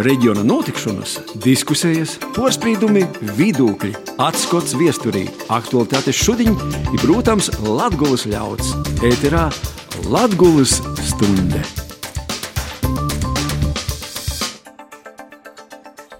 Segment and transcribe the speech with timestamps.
[0.00, 3.04] reģiona notikšanas, diskusijas, porcelāna,
[3.36, 3.92] vidūkļi,
[4.22, 6.56] atskats viesturī, aktualitātes šodien
[6.92, 8.74] ir, protams, Latvijas ļauds.
[9.04, 9.48] Ēterā
[10.08, 11.62] Latvijas stunde!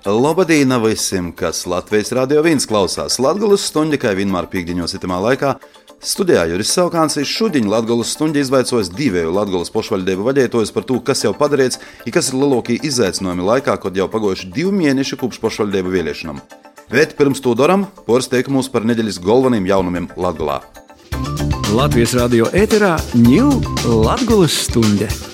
[0.03, 3.21] Labdien visiem, kas Latvijas radio viens klausās.
[3.23, 5.55] Latvijas stunde, kā vienmēr piekdiņos itamā laikā,
[6.03, 11.31] Studijā Juris Saukāns šodien Latvijas stundā izvaicojis divu Latvijas pašvaldību vadītājus par to, kas jau
[11.31, 16.43] padarīts, un kas ir lielākie izaicinājumi laikā, kad jau pagojuši divi mēneši kopš pašvaldību vēlēšanām.
[16.91, 20.59] Bet pirms to darām, poras teikumus par nedēļas galvenajiem jaunumiem Latvijā.
[21.71, 23.63] Latvijas radio ēterā ņūl
[24.03, 25.32] Latvijas stunde!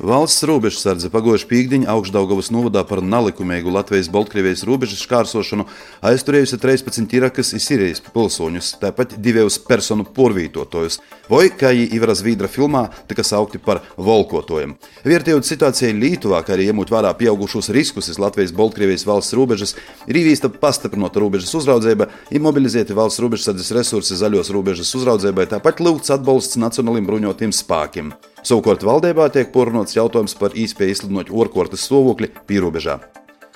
[0.00, 5.66] Valsts robežsardze pagājušā piekdiņa augšdaugavas novadā par nelikumīgu Latvijas-Baltkrievijas robežas šķērsošanu
[6.08, 12.48] aizturējusi 13 Irakas un Sīrijas pilsoņus, tāpat divus personu porvītotājus, vai, kā jau Ivara Zvīdra
[12.48, 14.72] filmā, tika saukti par volkotojiem.
[15.04, 19.76] Vērtējot situāciju Lietuvā, kā arī ņemot vērā pieaugušos riskus uz Latvijas-Baltkrievijas valsts robežas,
[20.08, 26.56] ir īvīsta pastiprināta robežas uzraudzība, imobilizēti valsts robežsardzes resursi zaļos robežas uzraudzībai, tāpat lūgts atbalsts
[26.56, 28.14] nacionāliem bruņotim spēkiem.
[28.40, 32.98] Savukārt valdībā tiek porunāts jautājums par īspēju izsludināt orkortas stāvokli pierobežā.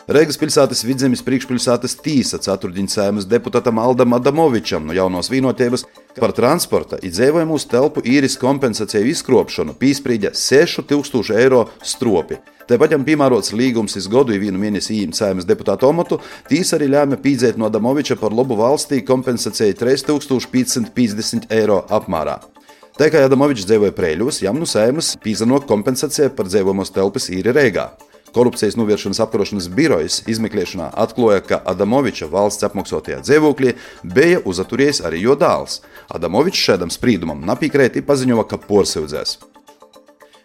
[0.04, 5.86] Reigas pilsētas vidzemes priekšpilsētas tīsa ceturtdienas deputātam Aldam Adamovičam no jaunos vienotības
[6.18, 12.36] par transporta izdzīvojumu uz telpu īris kompensāciju izkropšanu pīsprīdja 6000 eiro stropi.
[12.69, 16.20] Tāpat viņam piemērots līgums iz godu vienu mēnesi īņķa sēmas deputāta omatu,
[16.52, 22.42] tīs arī ļāva pīdzēt no Adamoviča par labu valstī kompensāciju 3550 eiro apmērā.
[22.95, 27.89] Tā kā Adamovičs dzīvoja Prēļos, jām no sēmas pīzanok kompensācija par dzīvojamos telpas īri Rīgā.
[28.37, 33.75] Korupcijas novēršanas apkarošanas birojas izmeklēšanā atklāja, ka Adamoviča valsts apmaksotajā dzīvoklī
[34.15, 35.81] bija uzaturējis arī jo dēls.
[36.15, 39.41] Adamovičs šādam sprīdumam napīkrēti paziņoja, ka porsūdzēs.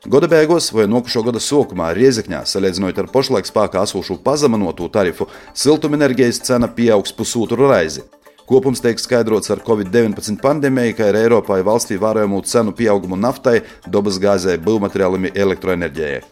[0.10, 6.42] Gada beigās vai nokušo gada sākumā Riezekņā, salīdzinot ar pašlaik spēkā esošo pazeminotu tarifu, siltumenerģijas
[6.50, 8.10] cena pieaugs pusotru reizi.
[8.50, 14.56] Kopums tiek skaidrots ar Covid-19 pandēmiju, kā arī Eiropā valstī vērojamu cenu pieaugumu naftai, dabasgāzei,
[14.66, 16.24] būvmateriāliem elektroenerģijai.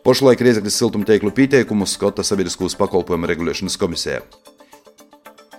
[0.00, 4.22] Pašlaik Riezekļas siltumteiklu pieteikumus skata Sabiedriskos pakalpojumu regulēšanas komisija.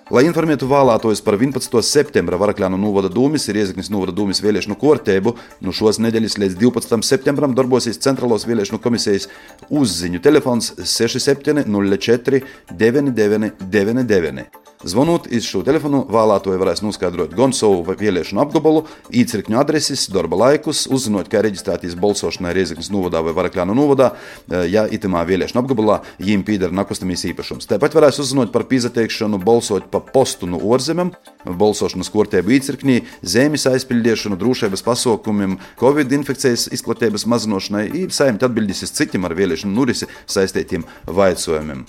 [0.09, 1.77] Lai informētu vēlētājus par 11.
[1.85, 7.05] septembra Varakļānu novada dūmis ir Riezekņas novada dūmis vēlēšanu kārtību, no šos nedēļas līdz 12.
[7.05, 9.29] septembram darbosies Centrālās vēlēšanu komisijas
[9.69, 12.41] uzziņu telefons 6704
[12.73, 14.68] 9999.
[14.79, 20.85] Zvanot iz šo telefonu, vēlētāji varēs noskaidrot gan savu vēlēšanu apgabalu, īcirkņu adreses, darba laikus,
[20.87, 24.13] uzzinot, kā reģistrēties balsošanai Rieziknas novadā vai Varakļānu novadā,
[24.47, 27.67] eh, ja itamā vēlēšana apgabalā viņiem pieder nekustamīs īpašums.
[27.67, 31.11] Tāpat varēs uzzinot par pieteikšanu balsot pa postu no ārzemēm,
[31.43, 38.95] balsošanas kortēbu īcirkņī, zemes aizpildīšanu, drošības pasaukumiem, covid infekcijas izplatības mazināšanai, ir saimta atbildīs uz
[38.95, 41.83] citiem ar vēlēšanu nurisi saistītiem vaicojumiem.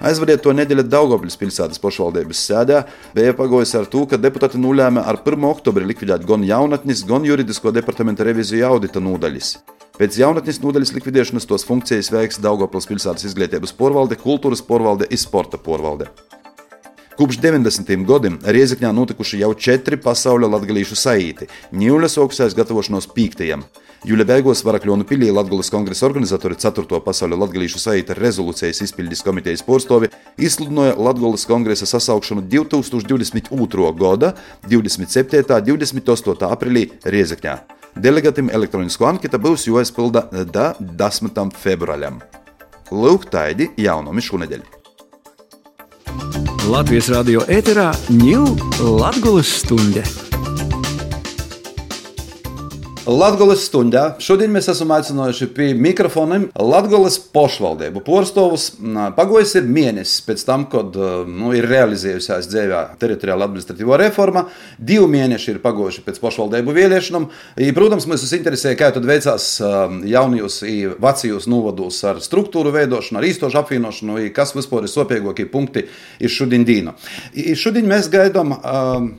[0.00, 2.78] Aizvadiet to nedēļu Daugopļas pilsētas pašvaldības sēdē,
[3.12, 5.44] bija pagojis ar to, ka deputāti nulēma ar 1.
[5.50, 9.58] oktobri likvidēt gan jaunatnes, gan juridisko departamenta reviziju audita nodaļas.
[10.00, 15.60] Pēc jaunatnes nodaļas likvidēšanas tos funkcijas veiks Daugopļas pilsētas izglītības porvalde, kultūras porvalde un sporta
[15.60, 16.08] porvalde.
[17.20, 17.90] Kopš 90.
[18.08, 21.50] gadiem Riezikņā notikuši jau četri pasaules latgalīšu saīti.
[21.76, 23.60] Ņūļas augstais gatavošanos pīktajam.
[24.08, 27.02] Jūļa beigās Varakļonu pilī Latvijas kongresa organizatori 4.
[27.04, 30.08] pasaules latgalīšu saīta rezolūcijas izpildes komitejas porstovi
[30.40, 33.92] izsludināja Latvijas kongresa sasaukšanu 2022.
[34.00, 34.32] gada
[34.64, 35.44] 27.
[35.60, 36.50] un 28.
[36.56, 37.60] aprīlī Riezikņā.
[38.00, 41.48] Delegātam elektronisko anketu būs jāizpilda da 10.
[41.52, 42.22] februārim.
[42.88, 44.79] Lūk, tādi jaunumi šonadēļ.
[46.68, 48.50] Latvijas radio ēterā ņūl
[49.00, 50.29] Latvijas stunde!
[53.10, 58.68] Latvijas stundā šodien mēs esam aicinājuši pie mikrofoniem Latvijas pašvaldību porstovus.
[59.16, 60.94] Pagojis ir mēnesis pēc tam, kad
[61.26, 64.44] nu, ir realizējusies dzīvē teritoriāla administratīvā reforma.
[64.78, 67.26] Divi mēneši ir pagojuši pēc pašvaldību vēlēšanām.
[67.74, 73.58] Protams, jūs interesē, kā tad veicās jaunajos un vecajos novados ar struktūru veidošanu, ar īstošu
[73.64, 75.88] apvienošanu, kas vispār ir sopīgākie punkti
[76.22, 76.94] ir šodien dīna.
[77.58, 78.54] Šodien mēs gaidām,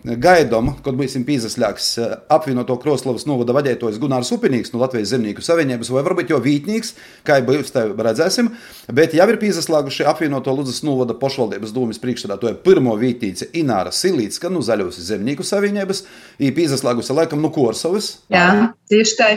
[0.05, 1.91] gaidām kad būsim pīzaslēgs
[2.31, 6.93] apvienoto Kroslavas novada vadītāju lietojas Gunārs Upinīgs no Latvijas Zemnieku savienības, vai varbūt jau Vītnīgs,
[7.25, 8.51] kā jau tā redzēsim.
[8.93, 14.61] Bet jau ir piesaslēguši apvienoto Lūdzes novada pašvaldības dūmis priekšstādātoja pirmo vītīce Ināra Silītska no
[14.61, 16.05] Zaļos Zemnieku savienības,
[16.39, 18.19] ir piesaslēgusi laikam no Korsavas.
[18.31, 19.31] Jā, tieši tā.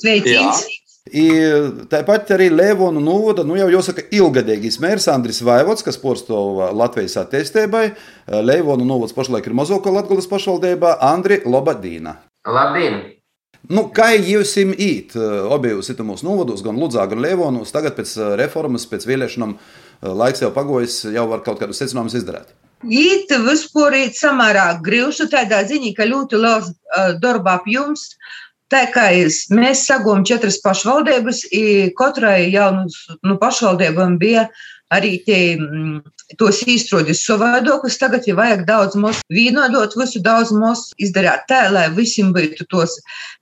[0.00, 0.64] Sveicīgs!
[1.10, 1.24] I,
[1.90, 7.88] tāpat arī Lēvona novada, nu jau jāsaka, ilgadīgais mērs Andris Vaivots, kas porstova Latvijas attīstībai.
[8.30, 12.20] Lēvona novads pašlaik ir mazāko Latvijas pašvaldībā Andri Lobadīna.
[12.46, 13.02] Labdien!
[13.70, 19.06] Nu, kā jūs īt objektos mūsu novados, gan Ludzā, gan Lievonos, tagad pēc reformas, pēc
[19.06, 19.54] vēlēšanām
[20.18, 22.50] laiks jau pagojis, jau var kaut kādus secinājumus izdarīt?
[22.82, 28.08] Īt vispār ir samērā grūti tādā ziņā, ka ļoti liels uh, darba apjoms.
[28.72, 29.10] Tā kā
[29.52, 31.44] mēs sagūām četras pašvaldības,
[31.98, 32.86] katrai jaunu
[33.20, 34.46] nu, pašvaldībām bija
[34.92, 35.42] arī tie,
[36.40, 37.98] tos īstenības savādākus.
[38.00, 42.98] Tagad ir vajag daudz mums vienādot, visu daudz mums izdarīt tā, lai visiem būtu tos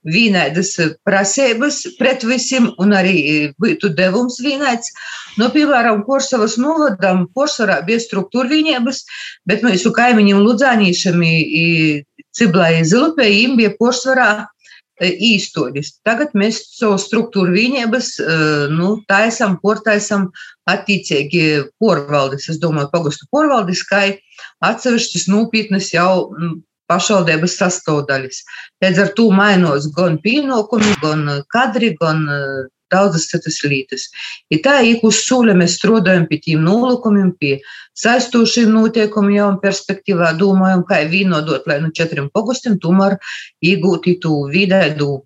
[0.07, 0.73] vienādas
[1.07, 4.91] prasības pret visiem un arī būtu devums vienāds.
[5.37, 9.05] No, nu, piemēram, Korsavas novadam Korsvarā bija struktūra vienības,
[9.47, 11.21] bet mūsu kaimiņiem Ludzānīšam
[12.31, 14.31] Ciblai Zilupē, им bija Korsvarā
[15.01, 15.93] īstoļus.
[16.05, 18.13] Tagad mēs savu struktūru vienības
[18.73, 20.29] nu, taisam, portaisam
[20.69, 21.45] attiecīgi
[21.81, 22.49] porvaldes.
[22.51, 24.03] Es domāju, pagastu porvaldes, kā
[24.65, 26.29] atsevišķas nopietnas jau
[26.91, 28.43] pašvaldības sastāvdaļas.
[28.83, 32.25] Līdz ar to mainos gan pienākumi, gan kadri, gan
[32.91, 34.07] daudzas citas lietas.
[34.53, 37.57] Ja tā ik uz soļa mēs strādājam pie tiem nolikumiem, pie
[37.97, 43.17] saistošiem noteikumiem jau perspektīvā, domājam, kā vienodot, lai no četriem pogustiem tomēr
[43.63, 45.21] iegūtu to vidēdu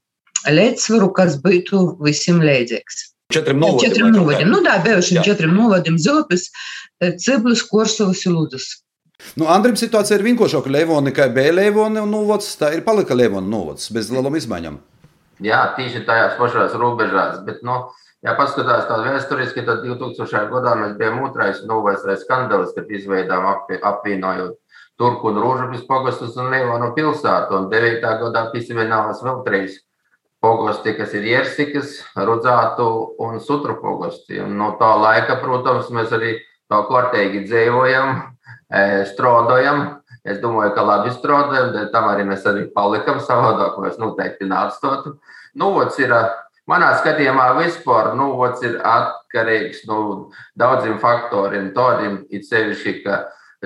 [0.45, 3.03] līdzsvaru, kas būtu visiem līdzīgs.
[3.33, 3.89] Četriem novadiem.
[3.89, 4.49] Četriem novadiem.
[4.53, 6.51] Nu, tā, bijušiem četriem novadiem Zilpes,
[7.21, 8.67] Ciblis, Korsavas un Lūdus.
[9.39, 10.69] Nu, Andrim situācija ir vienkāršāka.
[10.71, 14.77] Leivona kā B Leivona un novads, tā ir palika Leivona novads bez lielām izmaiņām.
[15.43, 17.41] Jā, tieši tajās pašās robežās.
[17.47, 17.81] Bet, nu,
[18.23, 20.45] ja paskatās tādā vēsturiski, tad 2000.
[20.51, 23.49] gadā mēs bijām otrais novērsais skandalis, kad izveidām
[23.81, 24.55] apvienojot
[24.95, 27.57] Turku un Rūžapis pogastus un Lielonu pilsētu.
[27.57, 27.99] Un 9.
[28.21, 29.81] gadā piesavienojās vēl trīs
[30.39, 32.87] pogosti, kas ir Jersikas, Rudzātu
[33.19, 34.39] un Sutru pogosti.
[34.39, 36.37] Un no tā laika, protams, mēs arī
[36.71, 38.13] tā kārtīgi dzīvojam,
[38.71, 39.83] e, strādājam
[40.25, 45.15] Es domāju, ka labi strādājam, bet tam arī mēs arī palikam savādāk, mēs noteikti neatstātu.
[45.61, 45.69] Nu,
[46.01, 46.15] ir,
[46.65, 48.31] manā skatījumā vispār nu,
[48.65, 50.15] ir atkarīgs no nu,
[50.57, 51.69] daudziem faktoriem.
[51.77, 53.21] Tādiem ir sevišķi, ka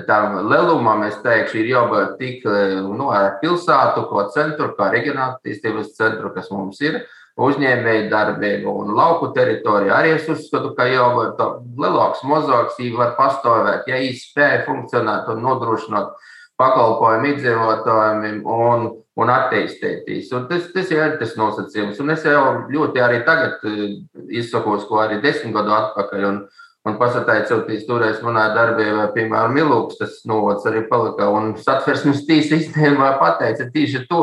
[0.06, 5.94] tam lielumam, es teikšu, ir jābūt tik nu, ar pilsētu, ko centru, kā reģionāla attīstības
[5.96, 7.00] centru, kas mums ir
[7.40, 9.92] uzņēmēju darbību un lauku teritoriju.
[9.96, 16.12] Arī es uzskatu, ka jau lielāks, mazāks, var pastāvēt, ja īsti funkcionēt un nodrošināt
[16.60, 18.88] pakalpojumu iedzīvotājiem un,
[19.20, 20.30] un attīstītīs.
[20.36, 22.00] Un tas, tas ir tas nosacījums.
[22.02, 24.00] Un es jau ļoti arī tagad eh,
[24.42, 26.26] izsakos, ko arī desmit gadu atpakaļ.
[26.30, 26.42] Un,
[26.88, 31.28] un pasateicoties toreiz manā darbībā, piemēram, Milūks, tas novads arī palika.
[31.28, 34.22] Un satversmes tīsa īstenībā pateica tieši to,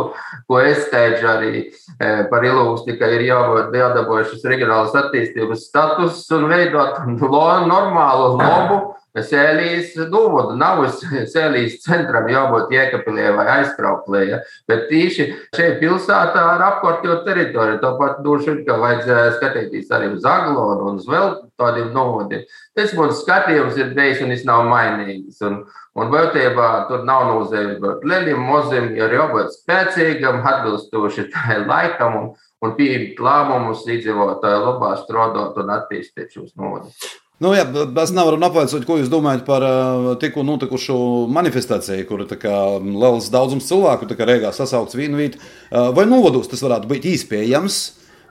[0.49, 6.23] ko es teicu arī eh, par Ilūks, tikai ir jābūt jādaboja šis reģionālas attīstības status
[6.37, 7.03] un veidot
[7.73, 8.81] normālu, labu
[9.25, 11.01] Sēlīs novodu nav uz
[11.33, 14.39] Sēlīs centram jābūt Jēkabīlē vai aizkrauklē, ja?
[14.69, 17.81] bet tīši šeit pilsētā ar apkārtējo teritoriju.
[17.83, 22.45] Tāpat vien, ka vajadzēja skatīties arī uz Aglonu un uz vēl tādiem novadiem.
[22.77, 25.41] Tas mums skatījums ir bijis un viņš nav mainīgs.
[25.47, 25.61] Un,
[25.97, 32.33] un būtībā tur nav nozīme būt lieliem, maziem, ir jābūt spēcīgam, atbilstoši tai laikam un,
[32.63, 37.17] un pieņemt lēmumus iedzīvotāju labā strādāt un attīstīt šos novadus.
[37.37, 37.67] Nu, jā,
[38.01, 40.97] es nevaru apvaicāt, ko jūs domājat par uh, tikko notikušo
[41.29, 45.37] manifestāciju, kur liels daudzums cilvēku Rīgā sasaukts vienu vītu.
[45.69, 47.77] Uh, vai novados tas varētu būt iespējams?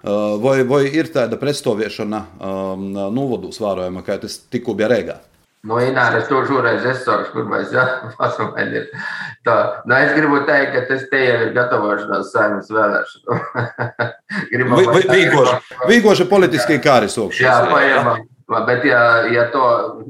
[0.06, 5.18] Uh, vai, vai ir tāda pretstoviešana um, novados vērojama, kā tas tikko bija Rīgā?
[5.66, 8.86] No Ināras to šoreiz es saku, kur mēs jāpasamaļ ir.
[9.46, 13.38] Tā, nu, es gribu teikt, ka tas te jau ir gatavošanās saimnes vēlēšanu.
[15.90, 17.46] Vīgoši politiski kāri sokši.
[17.46, 18.26] Jā, paņemam.
[18.46, 19.62] Bet, ja, ja to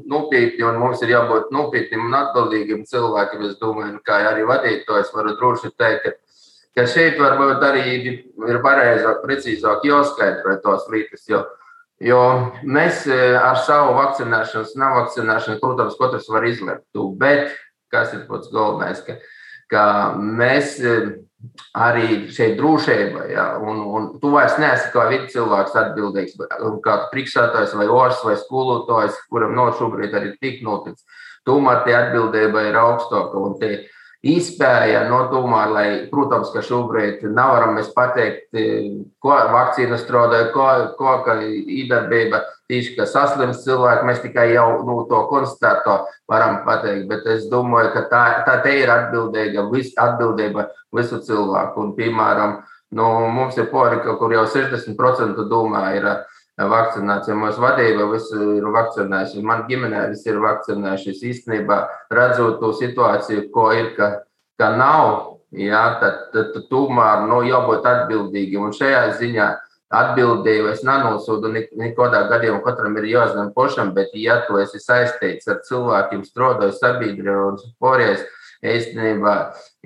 [0.05, 5.33] nopietni, un mums ir jābūt nopietniem un atbildīgiem cilvēkiem, es domāju, kā arī vadītājs, varu
[5.39, 6.13] droši teikt, ka,
[6.77, 11.25] ka šeit varbūt arī ir pareizāk, precīzāk jāskaidro tos lietas.
[11.33, 11.47] Jo,
[11.97, 12.21] jo
[12.61, 16.85] mēs e, ar savu vakcinēšanos, nevakcinēšanu, protams, katrs var izlemt.
[17.17, 17.57] Bet
[17.89, 19.01] kas ir pats galvenais?
[19.07, 19.17] Ka,
[19.73, 19.87] ka
[20.21, 20.99] mēs e,
[21.77, 23.27] arī šeit drošība.
[23.33, 26.39] Ja, un, un tu vairs neesi kā viens cilvēks atbildīgs,
[26.85, 31.05] kā priekšsētājs vai ors vai skolotājs, kuram no šobrīd arī tik noticis.
[31.47, 33.39] Tomēr tie atbildība ir augstāka.
[33.39, 33.85] Un tie
[34.33, 38.49] izspēja no tomēr, lai, protams, ka šobrīd nevaram mēs pateikt,
[39.23, 40.67] ko vakcīna strādāja, ko,
[40.99, 45.99] ko ka īdarbība tieši, ka saslims cilvēki, mēs tikai jau nu, to konstatēto
[46.31, 51.85] varam pateikt, bet es domāju, ka tā, tā te ir atbildīga, vis, atbildība visu cilvēku.
[51.85, 52.59] Un, piemēram,
[52.99, 56.11] nu, mums ir porika, kur jau 60% domā ir
[56.57, 59.45] vakcinēts, jo mūsu vadība visi ir vakcinējuši.
[59.45, 61.25] Man ģimenē visi ir vakcinējušies.
[61.33, 61.81] Īstenībā
[62.17, 64.13] redzot to situāciju, ko ir, ka,
[64.61, 68.69] ka nav jā, tad, tad, tad tomēr nu, jābūt atbildīgiem.
[68.69, 69.51] Un šajā ziņā
[69.97, 75.63] atbildēju, es nenosūdu nekādā gadījumā, katram ir jāzina pašam, bet, ja tu esi saistīts ar
[75.69, 78.25] cilvēkiem, strādājot sabiedrībā un porēs,
[78.67, 79.37] īstenībā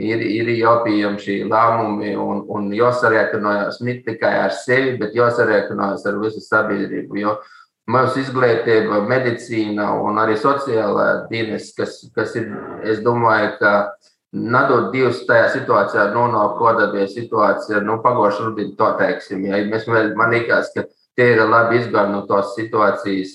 [0.00, 6.20] ir, ir jāpieņem šī lēmumi un, un jāsarēķinojas ne tikai ar sevi, bet jāsarēķinojas ar
[6.22, 7.20] visu sabiedrību.
[7.20, 7.36] Jo
[7.90, 12.52] mūsu izglītība, medicīna un arī sociālā dienas, kas, kas ir,
[12.86, 13.74] es domāju, ka
[14.30, 19.42] Nedod divus tajā situācijā, nonāk kādā situācijā, nu, pagājušā rudenī to teiksim.
[19.48, 20.84] Ja mēs, man liekas, ka
[21.18, 23.32] tie ir labi izgājuši no tās situācijas,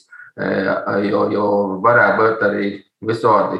[1.03, 1.49] jo, jo
[1.83, 2.69] varētu būt arī
[3.03, 3.59] visādi.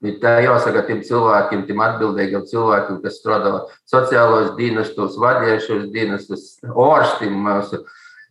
[0.00, 3.50] Tā jāsaka tiem cilvēkiem, tiem atbildīgiem cilvēkiem, kas strādā
[3.88, 7.36] sociālos dienestos, vadījušos dienestos, ārstiem.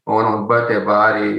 [0.10, 1.30] Un, un būtībā arī,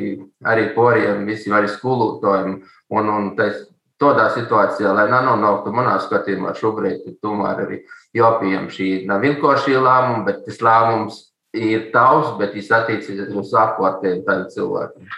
[0.46, 2.60] arī poriem, visiem arī skolotājiem.
[2.94, 3.64] Un, un tas,
[4.00, 7.80] tādā situācijā, lai nenonāktu manā skatījumā, šobrīd tomēr arī
[8.16, 11.20] jāpieņem šī nav vienkārši lēmuma, bet tas lēmums
[11.56, 15.12] ir tavs, bet viņš attiecas uz apkārtējiem tādiem cilvēkiem.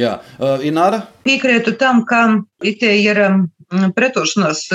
[0.00, 1.04] Jā, uh, Ināra?
[1.26, 2.24] Piekrītu tam, ka
[2.62, 3.44] tie ir um,
[3.96, 4.66] pretošanās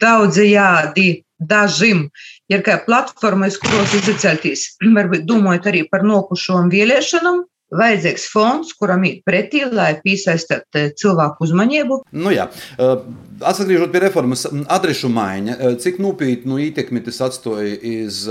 [0.00, 2.08] daudzajādi dažiem.
[2.50, 4.66] Ir kā platforma, uz kuros izceļties,
[4.98, 11.44] varbūt domājot arī par nokušām vēlēšanām, vajadzīgs fonds, kuram ir pretī, lai piesaistītu eh, cilvēku
[11.44, 12.00] uzmanību.
[12.16, 12.48] Nu, jā.
[12.80, 13.02] Eh,
[13.44, 18.22] atgriežoties pie reformas, adrešu maiņa, eh, cik nopietnu nu, ietekmi tas atstāja iz,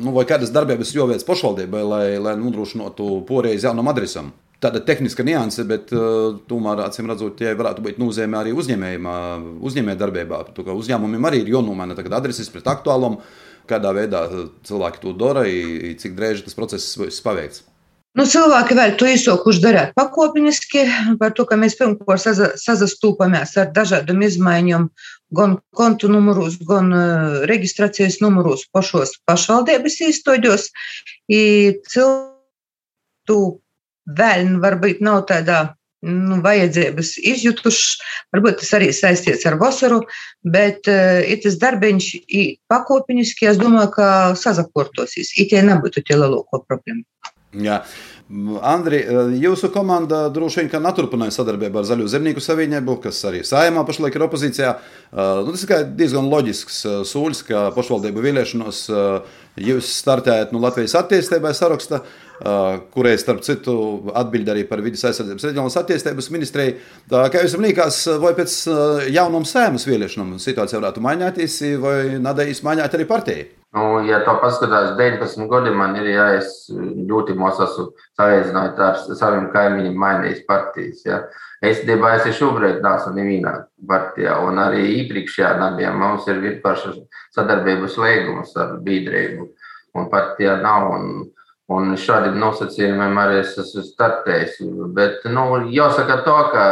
[0.00, 4.32] nu, vai kādas darbības jāveic pašvaldībai, lai, lai nodrošinātu poreiz jaunam adresam?
[4.66, 10.40] Tāda tehniska nianse, bet uh, tomēr, acīm redzot, tie varētu būt nozīmē arī uzņēmēju darbībā.
[10.74, 13.20] Uzņēmumiem arī ir jānomaina adreses pret aktuālumu,
[13.70, 14.24] kādā veidā
[14.66, 15.44] cilvēki to dara,
[16.02, 17.62] cik drēži tas process paveikts.
[18.18, 20.82] Nu, cilvēki vēl to izsokuši darīt pakāpeniski,
[21.20, 22.24] par to, ka mēs pirmkārt
[22.58, 24.88] sazastūpamies ar dažādām izmaiņām,
[25.36, 30.66] gan kontu numurus, gan uh, reģistrācijas numurus pašos pašvaldības īstoģos.
[31.94, 33.38] Cilvēku
[34.06, 35.60] vēl varbūt nav tādā
[36.06, 38.02] nu, vajadzības izjutuši.
[38.34, 40.02] Varbūt tas arī saistīts ar vasaru,
[40.46, 42.10] bet uh, tas darbiņš
[42.70, 44.08] pakāpeniski, es domāju, ka
[44.38, 45.34] sazakortosies.
[45.40, 47.04] It tie nebūtu tie lielāko problēmu.
[47.56, 47.80] Jā.
[48.66, 48.98] Andri,
[49.38, 54.24] jūsu komanda droši vien neturpināja sadarbību ar Zaļo zemnieku savienību, kas arī saimā pašlaik ir
[54.26, 54.72] opozīcijā.
[55.14, 58.80] Nu, tas ir diezgan loģisks solis, ka pašvaldību vēlēšanos
[59.62, 62.02] jūs startējat no Latvijas attīstībai saraksta,
[62.94, 63.76] kurai, starp citu,
[64.16, 66.78] atbild arī par vidas aizsardzības reģionālās attīstības ministriju.
[67.10, 68.56] Kā jums liekas, vai pēc
[69.14, 73.46] jaunām sēmas vēlēšanām situācija varētu mainīties, vai nadējas mainīt arī partiju?
[73.76, 76.52] Nu, ja to paskatās 19 gadi, man ir jāies
[77.10, 81.02] ļoti mos esmu salīdzinot ar saviem kaimiņiem mainījis partijas.
[81.04, 81.18] Ja.
[81.64, 83.52] Es es esmu šobrīd neesmu nevienā
[83.88, 85.92] partijā, un arī iepriekšējā nebija.
[85.92, 86.94] Mums ir vienkārši
[87.36, 89.48] sadarbības līgums ar biedrību,
[89.96, 90.90] un partijā nav.
[90.96, 91.26] Un,
[91.72, 94.60] un šādiem nosacījumiem arī es esmu startējis.
[94.94, 96.66] Bet, nu, jāsaka to, ka,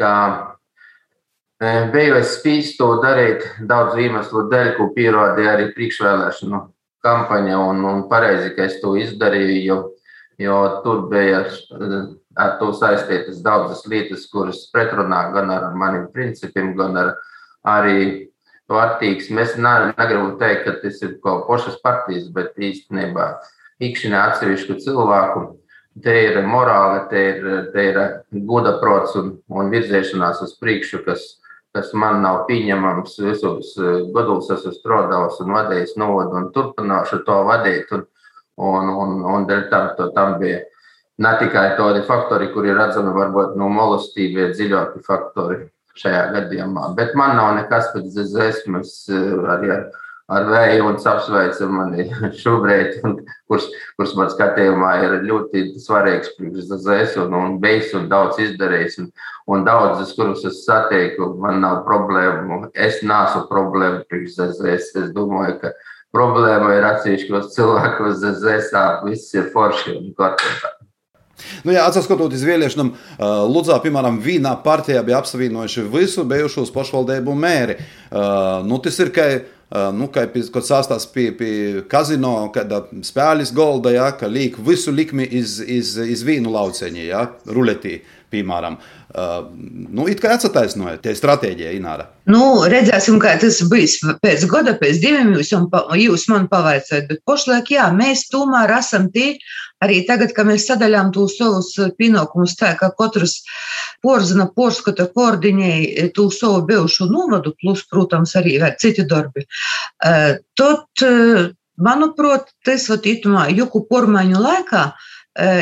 [0.00, 0.12] ka
[1.56, 6.60] Biju es spīdis to darīt daudzu iemeslu dēļ, ko pierādīja arī priekšvēlēšanu
[7.06, 7.60] kampaņa.
[7.70, 9.78] Un, un pareizi, ka es to izdarīju, jo,
[10.42, 11.46] jo tur bija
[12.36, 17.14] ar to saistītas daudzas lietas, kuras pretrunā gan ar maniem principiem, gan ar
[17.64, 18.28] arī
[18.68, 19.40] to attieksmi.
[19.40, 23.30] Es ne, negribu teikt, ka tas ir kaut pašas partijas, bet īstenībā
[23.82, 25.46] ikšanā atsevišķu cilvēku.
[26.04, 27.98] Te ir morāli, te ir, te ir
[28.48, 31.24] godaprots un, un virzēšanās uz priekšu, kas
[31.76, 33.18] kas man nav pieņemams.
[33.26, 33.74] Visos
[34.14, 37.92] gados esmu strādājis un vadījis novadu un turpināšu to vadīt.
[37.92, 38.06] Un,
[38.56, 40.62] un, un, un tam, to, tam bija
[41.22, 45.66] ne tikai tādi faktori, kuri redzami varbūt no molestīvie dziļāki faktori
[45.96, 46.90] šajā gadījumā.
[46.96, 49.86] Bet man nav nekas pēc zēsmes eh, arī ar
[50.32, 52.06] ar vēju un apsveicu mani
[52.42, 52.98] šobrīd,
[53.50, 53.68] kurš,
[53.98, 59.00] kurš man skatījumā ir ļoti svarīgs priekšsakās, un, un bijis un daudz izdarījis.
[59.04, 59.10] Un,
[59.54, 62.66] un daudzas, kurus es satieku, man nav problēmu.
[62.74, 64.90] Es nesu problēma priekšsakās.
[65.04, 65.74] Es domāju, ka
[66.16, 70.74] problēma ir atsevišķos cilvēkos, zēsā, viss ir forši un kārtībā.
[71.66, 72.94] Nu, jā, atskatoties vēlēšanām,
[73.52, 77.76] Ludzā, piemēram, vienā partijā bija apsavienojuši visu bijušos pašvaldību mēri.
[78.64, 79.26] Nu, tas ir, ka
[79.70, 82.70] nu, kad sāstās pie, pie kazino, kad
[83.06, 88.00] spēļas golda, ja, ka liek visu likmi iz, iz, iz vīnu lauceņi, ja, ruletī.
[88.32, 88.78] Piemēram.
[89.96, 92.08] Nu, it kā atsataisnoja tie stratēģija, Ināra.
[92.30, 95.52] Nu, redzēsim, kā tas būs pēc gada, pēc diviem jūs,
[96.00, 99.36] jūs man pavaicājat, bet pašlaik, jā, mēs tomēr esam tie,
[99.84, 103.38] arī tagad, kad mēs sadaļām tos savus pienākumus tā, ka katrs
[104.04, 109.46] porzina, porskata, koordinēja to savu bijušo novadu, plus, protams, arī vēl citi darbi.
[110.02, 111.06] Tad,
[111.76, 115.12] manuprāt, tas, vat, itumā, juku pormaiņu laikā, uh,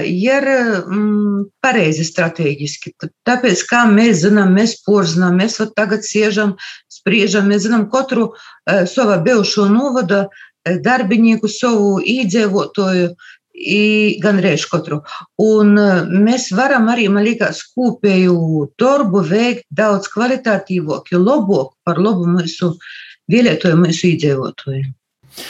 [0.06, 0.46] ir
[0.86, 2.94] mm, pareizi strateģiski.
[3.26, 6.54] Tāpēc, kā mēs zinām, mēs porzinām, mēs tagad siežam,
[6.92, 10.26] spriežam, mēs zinām katru uh, savu bijušo novada
[10.64, 13.14] darbinieku, savu īdzīvotāju,
[14.22, 15.02] gan reiz katru.
[15.38, 22.26] Un uh, mēs varam arī, man liekas, kopēju darbu veikt daudz kvalitatīvāku, labāku par labu
[22.26, 22.74] mūsu
[23.30, 24.90] vēlētāju, mūsu īdzīvotāju.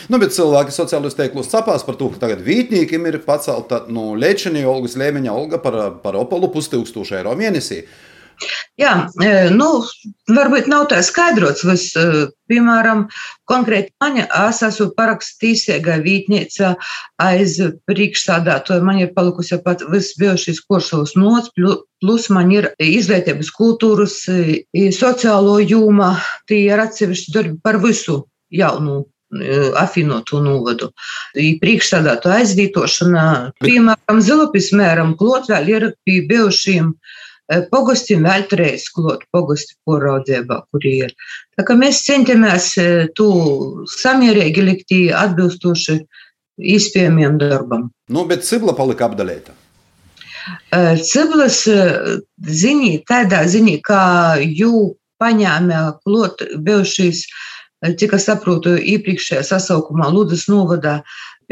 [0.09, 4.64] Nu, bet cilvēki sociālajos tīklos sapās par to, ka tagad vītniekiem ir pacelta nu, Lečenī
[4.69, 7.85] Olgas Lēmeņa Olga par, par Opolu pustūkstošu eiro mēnesī.
[8.81, 9.69] Jā, e, nu,
[10.35, 13.05] varbūt nav tā skaidrots, vis, e, piemēram,
[13.50, 16.73] konkrēti maņa, es esmu parakstīsiega vītnieca
[17.23, 24.19] aiz priekšsādātoja, man ir palikusi pat visbijušīs kursovas nots, plus man ir izglītības kultūras,
[24.99, 26.17] sociālo jūma,
[26.50, 29.05] tie ir atsevišķi darbi par visu jaunu
[29.81, 30.90] apvienoto novadu.
[31.35, 33.26] Priekšsādātu aizvietošana,
[33.64, 36.95] piemēram, Zilupis mēram, klot vēl ir pie bijušiem
[37.71, 41.12] pogastiem vēl treis klot pogosti poraudzībā, kur ir.
[41.59, 42.71] Tā kā mēs centamies
[43.19, 43.26] tu
[44.00, 45.99] samierīgi likt atbilstoši
[46.57, 47.90] izpējamiem darbam.
[48.09, 49.52] Nu, bet Cibla palika apdalēta.
[51.04, 51.64] Ciblas
[52.64, 54.04] ziņī, tādā ziņī, kā
[54.40, 57.53] jū paņēma klot bijušīs uh,
[58.00, 61.00] cik es saprotu, iepriekšējā sasaukumā Lūdzes novadā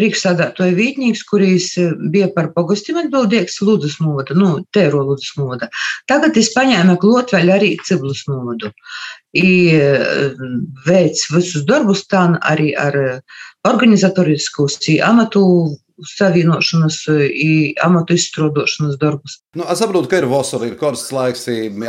[0.01, 1.67] priekšsādātoja Vītņīgs, kurīs
[2.13, 5.69] bija par pagustim atbildīgs Lūdzes novada, nu, Tēro Lūdzes novada.
[6.09, 8.73] Tagad es paņēmu klot vēl arī Ciblus novadu.
[9.37, 9.77] I
[10.87, 12.97] veids visus darbus tā arī ar
[13.69, 15.45] organizatoriskus amatu
[16.13, 16.99] savienošanas,
[17.85, 19.39] amatu izstrādošanas darbus.
[19.59, 21.47] Nu, es saprotu, ka ir vasara, ir karsts laiks,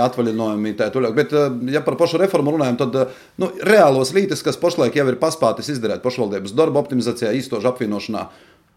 [0.07, 1.15] atvaļinājumi, tā tālāk.
[1.17, 1.35] Bet,
[1.73, 6.03] ja par pašu reformu runājam, tad nu, reālos lītas, kas pašlaik jau ir paspētas izdarīt
[6.05, 8.23] pašvaldības darba optimizācijā, īstošu apvienošanā,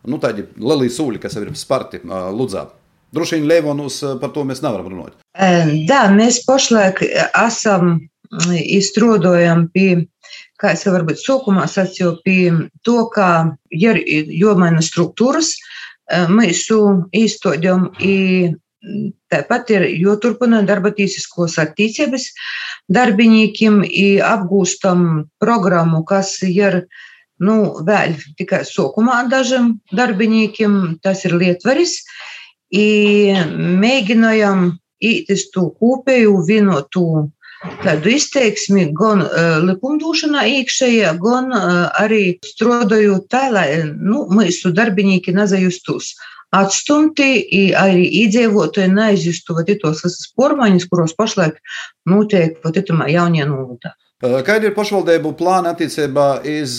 [0.07, 2.69] nu, tādi lieli sūļi, kas jau ir sparti Ludzā.
[3.15, 5.17] Droši vien Leivonus par to mēs nevaram runāt.
[5.37, 7.99] Jā, mēs pašlaik esam
[8.57, 10.07] izstrādājam pie
[10.61, 12.53] kā es jau varbūt sākumā sacīju, pie
[12.87, 14.01] to, ka ir
[14.33, 15.55] jomaina struktūras,
[16.31, 16.79] mūsu
[17.17, 17.91] īstenojam,
[19.33, 22.29] tāpat ir joturpina darba tīsiskos attīstības
[22.93, 23.83] darbiniekiem,
[24.23, 26.85] apgūstam programmu, kas ir
[27.43, 31.99] nu, vēl tikai sākumā dažiem darbiniekiem, tas ir lietvaris,
[32.73, 34.71] mēģinājam
[35.03, 37.31] īst to kopēju vienotu
[37.83, 45.35] tādu izteiksmi gan uh, likumdošanā iekšējā, gan uh, arī strādājot tā, lai nu, mūsu darbinieki
[45.37, 46.15] nezajustos
[46.55, 47.29] atstumti,
[47.77, 51.59] arī iedzīvotāji neizjustu tos visas pormaiņas, kuros pašlaik
[52.07, 53.97] notiek pat itamā jaunie novadā.
[54.17, 56.79] Kāda ir pašvaldību plāna attiecībā uz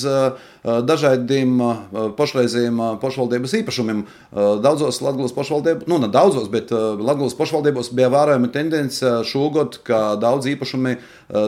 [0.66, 1.52] dažādiem
[2.18, 4.00] pašreizējiem pašvaldības īpašumiem?
[4.64, 10.50] Daudzos Latvijas pašvaldībos, nu ne daudzos, bet Latvijas pašvaldībos bija vērojama tendence šogad, ka daudz
[10.50, 10.96] īpašumi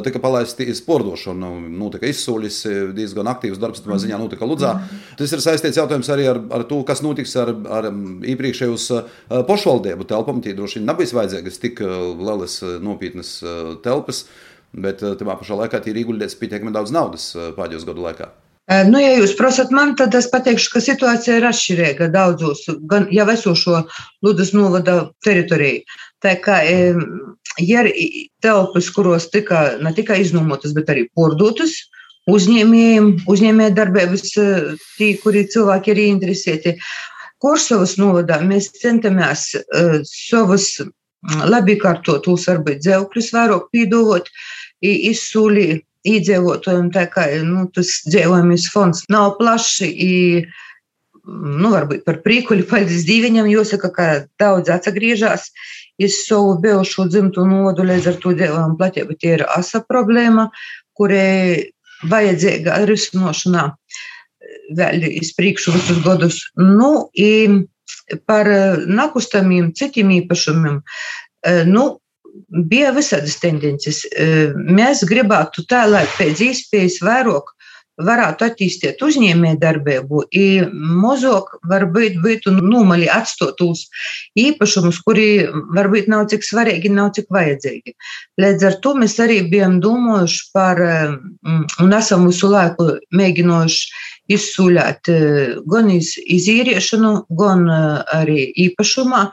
[0.06, 1.50] tika palaisti iz pordošanu.
[1.74, 2.60] Nu, tika izsūļis
[2.94, 4.76] diezgan aktīvs darbs, tā ziņā notika Ludzā.
[5.18, 8.86] Tas ir saistīts jautājums arī ar, ar to, kas notiks ar, ar iepriekšējos
[9.50, 10.46] pašvaldību telpām.
[10.46, 13.40] Tie droši vien nebija vajadzīgas tik lielas nopietnas
[13.82, 14.28] telpas.
[14.74, 18.30] Bet eh, tajā pašā laikā ir ieguldīts pietiekami daudz naudas eh, pēdējos gadu laikā.
[18.70, 23.08] Eh, nu, ja jūs prasat man, tad es pateikšu, ka situācija ir atšķirīga daudzos, gan
[23.14, 23.84] jau esošo
[24.26, 25.82] Ludas novada teritorijā.
[26.22, 27.00] Tā kā ir
[28.44, 31.74] telpas, kuros tika ne tikai iznomotas, bet arī pordotas
[32.30, 34.26] uzņēmējiem, uzņēmēja darbības,
[35.00, 36.76] tie, kuri cilvēki ir interesēti.
[37.40, 40.74] Korsavas novadā mēs centamies uh, savus
[41.24, 44.30] labi kārtotos, varbūt dzēvkļus vairāk pīdovot,
[44.86, 49.82] izsūlī iedzīvotājiem, tā kā nu, tas dzīvojamies fonds nav plašs.
[51.30, 54.06] Nu, varbūt par prīkuļu paldies dīvaņam, jāsaka, ka
[54.42, 55.50] daudz atgriežas
[56.02, 59.18] iz savu bijušo dzimtu nodu, līdz ar to dzīvojam platība.
[59.20, 60.48] Tie ir asa problēma,
[60.98, 61.70] kurai
[62.10, 63.68] vajadzīga risinošanā
[64.80, 66.40] vēl iz priekšu visus gadus.
[66.58, 67.68] Nu, i,
[68.30, 68.48] par
[68.88, 70.82] nekustamiem citiem īpašumiem.
[71.70, 71.99] Nu,
[72.70, 74.04] bija visādas tendences.
[74.56, 77.54] Mēs gribētu tā, lai pēc iespējas vairāk
[78.00, 83.86] varētu attīstīt uzņēmējdarbību, ir mazāk varbūt būtu nūmali atstotus
[84.40, 87.96] īpašumus, kuri varbūt nav cik svarīgi, nav cik vajadzīgi.
[88.42, 90.84] Līdz ar to mēs arī bijām domājuši par,
[91.84, 95.10] un esam visu laiku mēģinājuši izsūļāt
[95.68, 97.66] gan iz, izīriešanu, gan
[98.16, 99.26] arī īpašumā,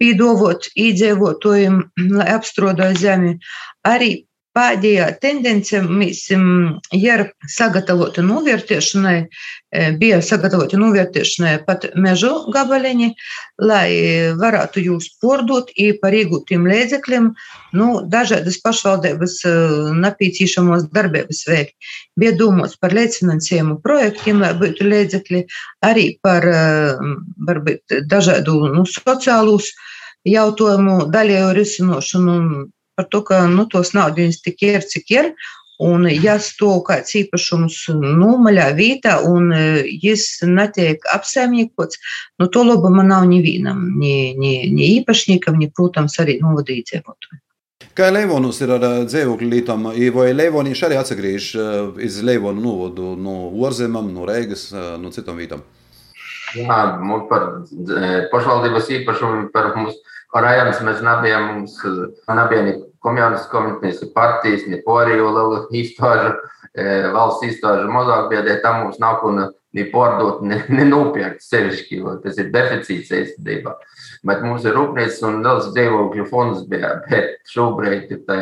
[0.00, 1.78] pīdovot īdzīvotājiem,
[2.18, 3.36] lai apstrādāja zemi.
[3.88, 4.12] Arī
[4.50, 7.20] Pēdējā tendence mēs ir
[7.54, 9.18] sagatavota novērtēšanai,
[10.00, 13.12] bija sagatavota novērtēšanai pat mežu gabaliņi,
[13.62, 13.90] lai
[14.40, 17.28] varētu jūs pārdot i par iegūtiem līdzekļiem,
[17.78, 19.36] nu, dažādas pašvaldības
[20.02, 21.94] napīcīšamos darbības veikt.
[22.18, 25.44] Bija domāts par līdzfinansējumu projektiem, lai būtu līdzekļi,
[25.86, 26.50] arī par
[27.46, 29.70] varbūt dažādu nu, sociālus
[30.26, 32.36] jautājumu daļēju risinošanu
[33.00, 35.32] par to, ka nu, tos naudas tik ir, cik ir.
[35.80, 41.96] Un, ja to kāds īpašums nomaļā vietā un viņš netiek apsaimniekots,
[42.36, 47.40] nu, to labuma nav nevienam, ni, ni, ni īpašniekam, ni, protams, arī novadīdzēvotājiem.
[47.96, 51.48] Kā Leivonos ir ar dzīvokļu lītām, vai Leivonieši arī atsagriež
[52.04, 54.68] iz Leivonu novodu no Orzemam, no Reigas,
[55.00, 55.64] no citām vietām?
[56.60, 57.48] Jā, mums par
[58.30, 59.96] pašvaldības īpašumu, par mums,
[60.28, 61.80] par rajonus mēs nebijām, mums
[62.28, 66.34] nebija komunistiskas komitīs, partijas, ne poriju lielu izstāžu,
[67.14, 72.40] valsts izstāžu mazāk biedē, tam mums nav ko ne pārdot, ne, ne nopirkt sevišķi, tas
[72.42, 73.76] ir deficīts īstenībā.
[74.26, 78.40] Bet mums ir rūpnīcas un liels dzīvokļu fonds bija, bet šobrīd tā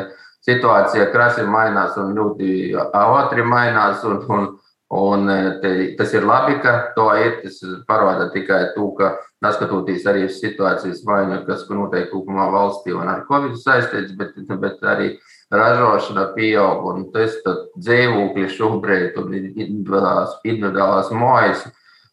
[0.48, 4.04] situācija krasi mainās un ļoti ātri mainās.
[4.08, 4.48] Un, un,
[4.88, 5.28] Un
[5.60, 7.42] te, tas ir labi, ka to ir.
[7.42, 13.10] Tas parāda tikai to, ka neskatoties arī uz situācijas vainu, kas notiek kopumā valstī un
[13.12, 15.10] ar covid saistīts, bet, bet arī
[15.52, 17.36] ražošana pieaug un tas
[17.76, 21.68] dzīvokļi šobrīd un individuālās mājas.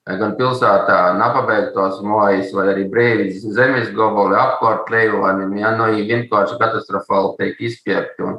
[0.05, 7.31] Gan pilsētā nepabeigtos mājas, vai arī brīvīs zemes gabali apkārt lejonim, ja nu, vienkārši katastrofāli
[7.39, 8.35] tiek izpirkti.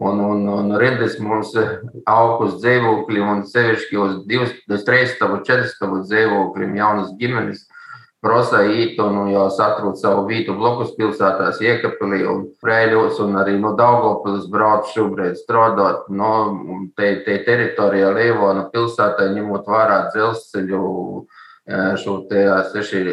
[0.00, 1.50] Un, Un, un, rindas mums
[2.08, 4.54] aug uz dzīvokļiem, un sevišķi uz divas,
[4.86, 7.66] trīs stabu, četras stabu dzīvokļiem jaunas ģimenes
[8.20, 13.72] prasa īt un jau satrūt savu vītu blokus pilsētās, iekapilī un Prēļos un arī no
[13.78, 16.08] Daugavpils brauc šobrīd strādāt.
[16.12, 16.32] No
[16.96, 20.82] te, te teritorijā Lievona pilsētā ņemot vērā dzelzceļu
[22.00, 23.04] šo te seši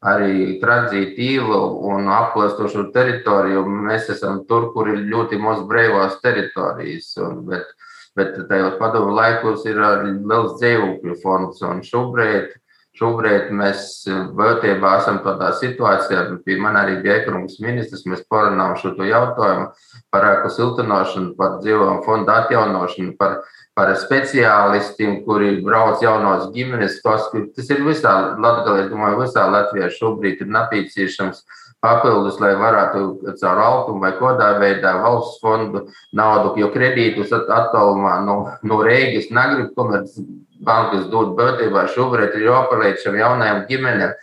[0.00, 1.58] arī tranzītīvu
[1.92, 3.66] un aplastošu teritoriju.
[3.68, 7.12] Mēs esam tur, kur ir ļoti maz brīvās teritorijas.
[7.20, 7.68] Un, bet,
[8.16, 11.60] bet tajos padomu laikos ir liels dzīvokļu fonds.
[11.68, 12.54] Un šobrīd,
[13.00, 14.04] šobrīd mēs
[14.36, 19.70] būtībā esam tādā situācijā, pie man arī bija ekonomikas ministrs, mēs parunājam šo jautājumu
[20.12, 23.40] par ēku siltināšanu, par dzīvojumu fondu atjaunošanu, par
[23.80, 26.98] par speciālistiem, kuri brauc jaunos ģimenes.
[27.04, 31.44] Tos, tas ir visā Latvijā, es domāju, visā Latvijā šobrīd ir nepieciešams
[31.84, 38.36] papildus, lai varētu caur alkumu vai kodā veidā valsts fondu naudu, jo kredītus attālumā no,
[38.62, 41.86] no Rīgas negrib komercbankas dot būtībā.
[41.94, 44.14] Šobrīd ir jāpaliek šiem jaunajiem ģimenēm.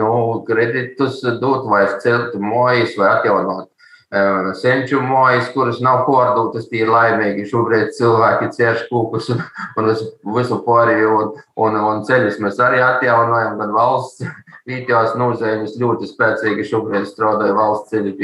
[0.00, 0.10] Nu,
[0.46, 3.70] kredītus dot vai celt mājas vai atjaunot
[4.54, 7.46] senču mājas, kuras nav pārdotas, tie ir laimīgi.
[7.50, 9.42] Šobrīd cilvēki cieš kūkus un,
[9.76, 9.90] un
[10.36, 14.22] visu pārējo, un, un, un ceļus mēs arī atjaunojam, gan valsts
[14.66, 18.14] vītjās nozīmes ļoti spēcīgi šobrīd strādāja valsts ceļu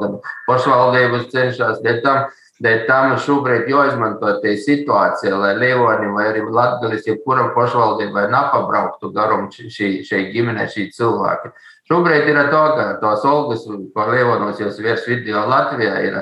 [0.00, 2.28] gan pašvaldības cenšas, bet tam,
[2.62, 9.48] bet tam šobrīd jāizmanto tie situācija, lai Lievonim vai arī Latgalis, jebkuram pašvaldībai nepabrauktu garum
[9.50, 11.52] šī, šī ģimene, šī cilvēki.
[11.90, 16.20] Šobrīd ir tā, ka tos olgas, ko Lievonos jau virs video Latvijā ir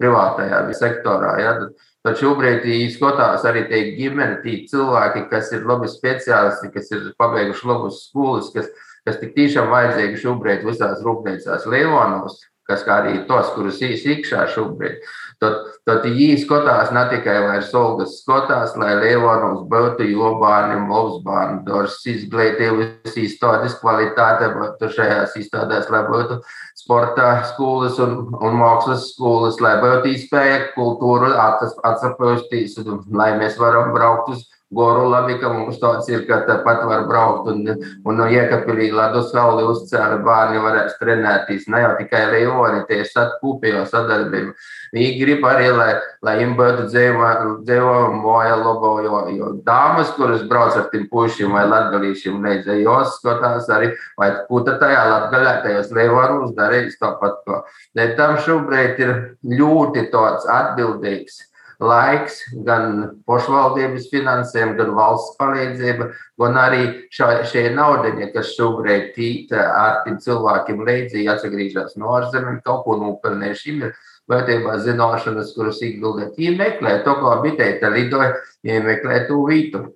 [0.00, 1.36] privātajā sektorā.
[1.42, 6.92] Ja, tad, tad šobrīd izskatās arī tie ģimeni, tie cilvēki, kas ir labi speciālisti, kas
[6.96, 8.70] ir pabeiguši labus skolas, kas,
[9.06, 15.02] kas tik tiešām vajadzīgi šobrīd visās rūpnīcās Lievonos, kas kā arī tos, kurus īsi šobrīd.
[15.40, 15.54] Tad,
[15.88, 23.16] tad viņi skatās ne tikai vairs olgas skatās, lai Leonovs būtu jobāni, mobsbāni, dors izglītības
[23.16, 26.42] izstādes kvalitāte, bet šajās izstādēs, lai būtu
[26.76, 32.76] sporta skolas un, un mākslas skolas, lai būtu izspēja kultūru atsapostīs,
[33.08, 37.48] lai mēs varam braukt uz Goru labi, ka mums tāds ir, ka tāpat var braukt
[37.50, 37.64] un,
[38.06, 41.64] un no iekapilī ledus sauli uzcēla bērni varēs trenēties.
[41.74, 44.54] Ne jau tikai leoni, tie ir satkūpējo sadarbību.
[44.94, 45.88] Viņi grib arī, lai,
[46.22, 51.66] lai viņiem būtu dzīvojuma moja labo, jo, jo dāmas, kuras brauc ar tiem pušiem vai
[51.66, 53.90] latgalīšiem, neidzē, jos skatās arī,
[54.22, 57.64] vai puta tajā latgalē, tajos leonos darīs tāpat ko.
[57.98, 59.14] Bet tam šobrīd ir
[59.58, 61.49] ļoti tāds atbildīgs
[61.80, 66.82] laiks, gan pašvaldības finansējuma, gan valsts palīdzība, gan arī
[67.14, 73.76] šie naudiņi, kas šobrīd tīta ar tiem cilvēkiem līdzi atgriežas no ārzemēm, kaut ko nopelnījuši.
[73.80, 73.94] Ir
[74.30, 76.36] vērtībā zināšanas, kuras ieguldīt.
[76.38, 79.88] Viņi meklē to, ko bitēta lidoja, viņi meklē to vītu.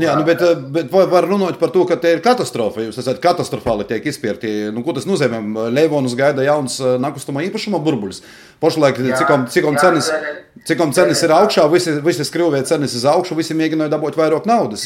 [0.00, 0.42] Jā, nu, bet,
[0.74, 2.84] bet var runāt par to, ka te ir katastrofa.
[2.86, 4.52] Jūs esat katastrofāli tiek izpirkti.
[4.74, 5.40] Nu, ko tas nozīmē?
[5.72, 8.22] Leivonus gaida jauns nekustamā īpašuma burbuļs.
[8.60, 10.10] Pašlaik, cikom, cikom, cenas,
[10.68, 14.84] cikom cenas ir augšā, visi, visi skrūvē cenas ir augšu, visi mēģināja dabūt vairāk naudas.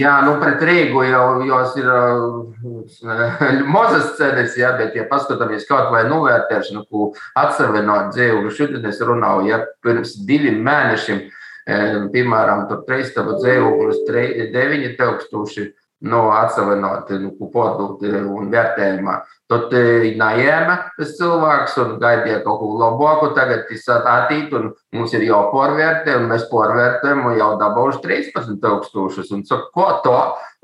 [0.00, 1.90] Jā, nu pret Rīgu jau jos ir
[3.76, 9.50] mazas cenas, jā, bet, ja paskatāmies kaut vai novērtēšanu, ko atsevinot dzīvu, šodien es runāju,
[9.52, 11.26] ja pirms diviem mēnešiem
[11.66, 15.72] piemēram, tur treistaba dzīvoklis 9000
[16.06, 19.16] nu, atsevinoti, nu, pārdoti un vērtējumā.
[19.50, 19.72] Tad
[20.20, 23.30] neēma tas cilvēks un gaidīja kaut ko labāku.
[23.36, 29.30] Tagad tas attīstīt un mums ir jāpārvērtē, un mēs pārvērtējam un jau dabūšu 13 tūkstošus.
[29.36, 30.16] Un saka, ko to?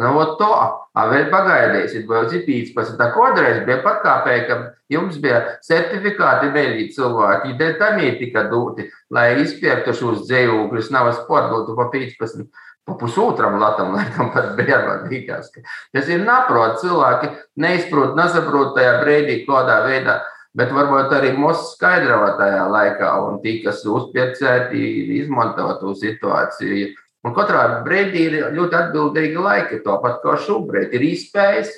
[0.03, 0.51] Nu, to.
[0.51, 2.97] A, vēl pagaidīsiet, ir 15.
[2.99, 4.59] Tā kodreiz bija pat kāpēja, ka
[4.93, 11.13] jums bija certifikāti vēl cilvēki, dēļ tam ir tika doti, lai izpirktu šos dzīvokļus, nav
[11.13, 12.49] es pārdotu pa 15
[12.85, 15.53] pa pusotram latam, laikam, pat bērnam likās.
[15.95, 17.31] Tas ir naprot, cilvēki
[17.63, 20.19] neizprot, nesaprot tajā brīdī, kādā veidā,
[20.59, 24.83] bet varbūt arī mūsu skaidrot tajā laikā, un tie, kas uzpiecēti,
[25.21, 26.93] izmanto to situāciju.
[27.23, 31.71] Un katrā brīdī ir ļoti atbildīga laika, tāpat kā šobrīd ir izspējas,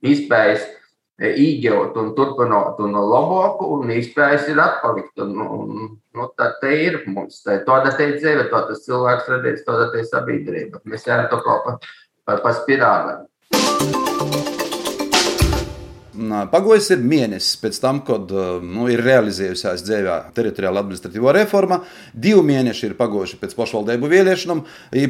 [0.00, 0.64] izspējas
[1.18, 5.14] iegūt un turpināt un labāku, un iespējas ir atpalikt.
[5.24, 7.42] Un, un, nu, tā te ir mums.
[7.44, 10.82] Tā, tāda te dzīve, to tas cilvēks redzēs, tāda te sabiedrība.
[10.88, 11.78] Mēs ejam to kā pa,
[12.24, 13.18] pa, pa spirāli.
[16.52, 18.32] Pagojis ir mēnesis pēc tam, kad
[18.64, 21.80] nu, ir realizējusies dzīvē teritoriāla administratīvo reforma.
[22.12, 24.62] Divi mēneši ir pagojuši pēc pašvaldību vēlēšanām.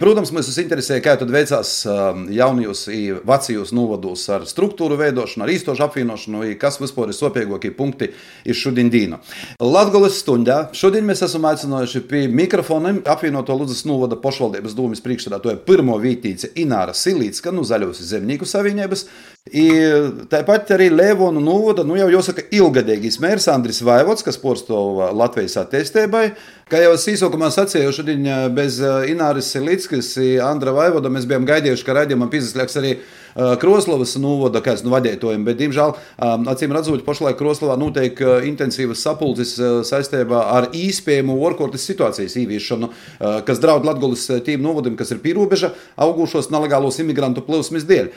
[0.03, 5.87] Protams, mums interesē, kā tad veicās jaunajos un vecajos novados ar struktūru veidošanu, ar īstošu
[5.87, 8.11] apvienošanu, kas vispār ir sopīgākie punkti
[8.45, 9.21] ir šodien dīna.
[9.65, 15.97] Latgoles stundā šodien mēs esam aicinājuši pie mikrofoniem apvienoto Ludzas novada pašvaldības dūmis priekšstādātoja pirmo
[16.03, 19.07] vītīce Ināra Silītska no Zaļos zemnieku savienības.
[20.29, 24.79] Tāpat arī Lēvonu novada, nu jau jāsaka, ilgadīgais mērs Andris Vaivots, kas porsto
[25.15, 26.31] Latvijas attīstībai.
[26.69, 28.77] Kā jau es īsākumā sacīju, šodien bez
[29.09, 30.11] Ināras Lītskas,
[30.45, 32.91] Andra Vaivoda mēs bijām gaidījuši, ka raidījumam piesaistīs arī
[33.63, 35.93] Kroslavas novada kāds no vadītājiem, bet, diemžēl,
[36.51, 39.55] acīm redzot, pašlaik Kroslavā notiek intensīvas sapulces
[39.89, 42.91] saistībā ar īspējumu orkortes situācijas īviešanu,
[43.47, 48.11] kas draud Latgolas tīm novadim, kas ir pierobeža augušos nelegālos imigrantu plūsmas dēļ.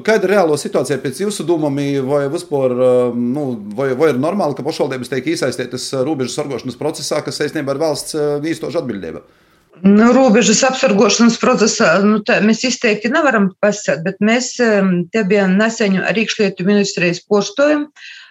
[0.00, 1.76] Kāda ir reālo situācija pēc jūsu domām,
[2.08, 2.74] vai vispār,
[3.14, 3.46] nu,
[3.76, 8.16] vai, vai ir normāli, ka pašvaldības tiek iesaistītas robežu sargošanas procesā, kas saistībā ar valsts
[8.52, 9.22] īstošu atbildību?
[9.84, 15.98] Nu, robežas apsargošanas procesā nu, tā, mēs izteikti nevaram pasakāt, bet mēs te bijām nesen
[16.00, 17.90] ar iekšlietu ministrijas poštojumu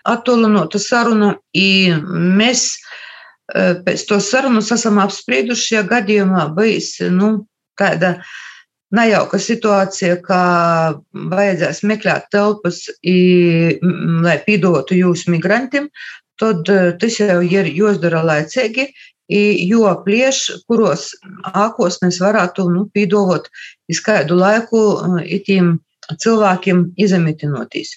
[0.09, 7.45] attālinātu sarunu, un mēs e, pēc to sarunas esam apsprieduši, ja gadījumā bijis nu,
[7.77, 8.15] tāda
[8.95, 10.43] nejauka situācija, kā
[11.13, 13.17] vajadzēs meklēt telpas, i,
[14.25, 15.89] lai pīdotu jūsu migrantiem,
[16.41, 18.89] tad e, tas jau ir jāizdara laicīgi,
[19.29, 21.09] jo plieš, kuros
[21.53, 23.49] ākos mēs varētu nu, pīdovot
[23.89, 24.85] izskaidu laiku
[25.25, 25.77] itīm
[26.21, 27.95] cilvēkiem izemitinoties.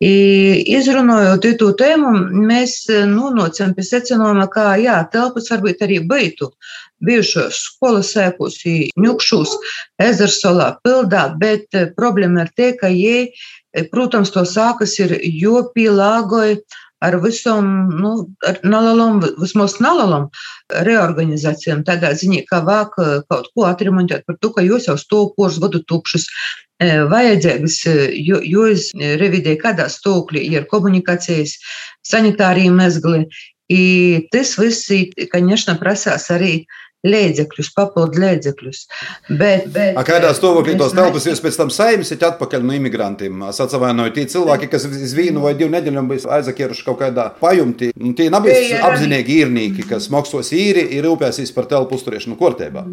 [0.00, 2.12] Izrunājot to tēmu,
[2.46, 6.50] mēs nocēm pie secinājuma, ka jā, telpas varbūt arī būtu
[7.04, 8.60] bijušos skolas sēkos,
[9.00, 9.56] ņukšos,
[10.04, 13.32] ezersolā, pildā, bet problēma ir tie, ka jie,
[13.90, 16.60] protams, to sākas ir jopīlāgoja
[17.05, 17.65] ar visam,
[18.01, 18.11] nu,
[18.47, 20.29] ar nalalam, vismaz nalalam
[20.87, 25.59] reorganizācijām, tādā ziņā, ka vāk eh, kaut ko atremontēt par to, ka jūs jau stūpos,
[25.63, 26.27] vadu tukšus,
[26.83, 31.57] eh, vajadzīgas, eh, jo, jo es revidēju, kādā stūklī ir komunikācijas,
[32.07, 33.25] sanitārija mezgli.
[33.69, 34.91] I tas viss,
[35.31, 36.65] конечно, prasās arī
[37.06, 38.80] līdzekļus, papildu līdzekļus.
[39.30, 43.46] Bet, bet, A kādā stāvoklī tos telpas jūs pēc tam saimsiet atpakaļ no imigrantiem?
[43.48, 47.92] Es atvainoju, tie cilvēki, kas uz vienu vai divu nedēļu bija aizakieruši kaut kādā pajumtī,
[48.18, 52.84] tie nav bijuši apzinīgi īrnīgi, kas maksās īri, ir rūpēsīs par telpu uzturēšanu kortībā.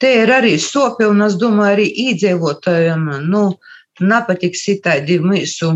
[0.00, 3.44] Te ir arī sopi, un es domāju, arī īdzīvotājiem, nu,
[4.00, 5.74] nepatiks itādi mūsu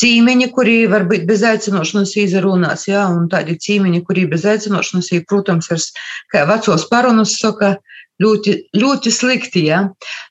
[0.00, 5.70] cīmeņi, kuri var būt bez aicināšanas izrunās, jā, un tādi cīmeņi, kuri bez aicināšanas, protams,
[5.74, 5.86] ir,
[6.32, 7.76] kā vecos parunus saka,
[8.20, 9.82] ļoti, ļoti slikti, jā.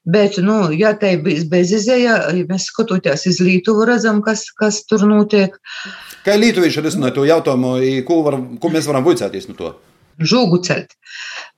[0.10, 4.84] Bet, nu, ja tai bijis bez izēja, ja mēs skatoties iz Lītuvu, redzam, kas, kas
[4.90, 5.58] tur notiek.
[6.26, 7.78] Kā Lītuvieši risināja to jautājumu,
[8.08, 9.74] ko, var, ko mēs varam vicēties no to?
[10.20, 10.96] Žūgu celt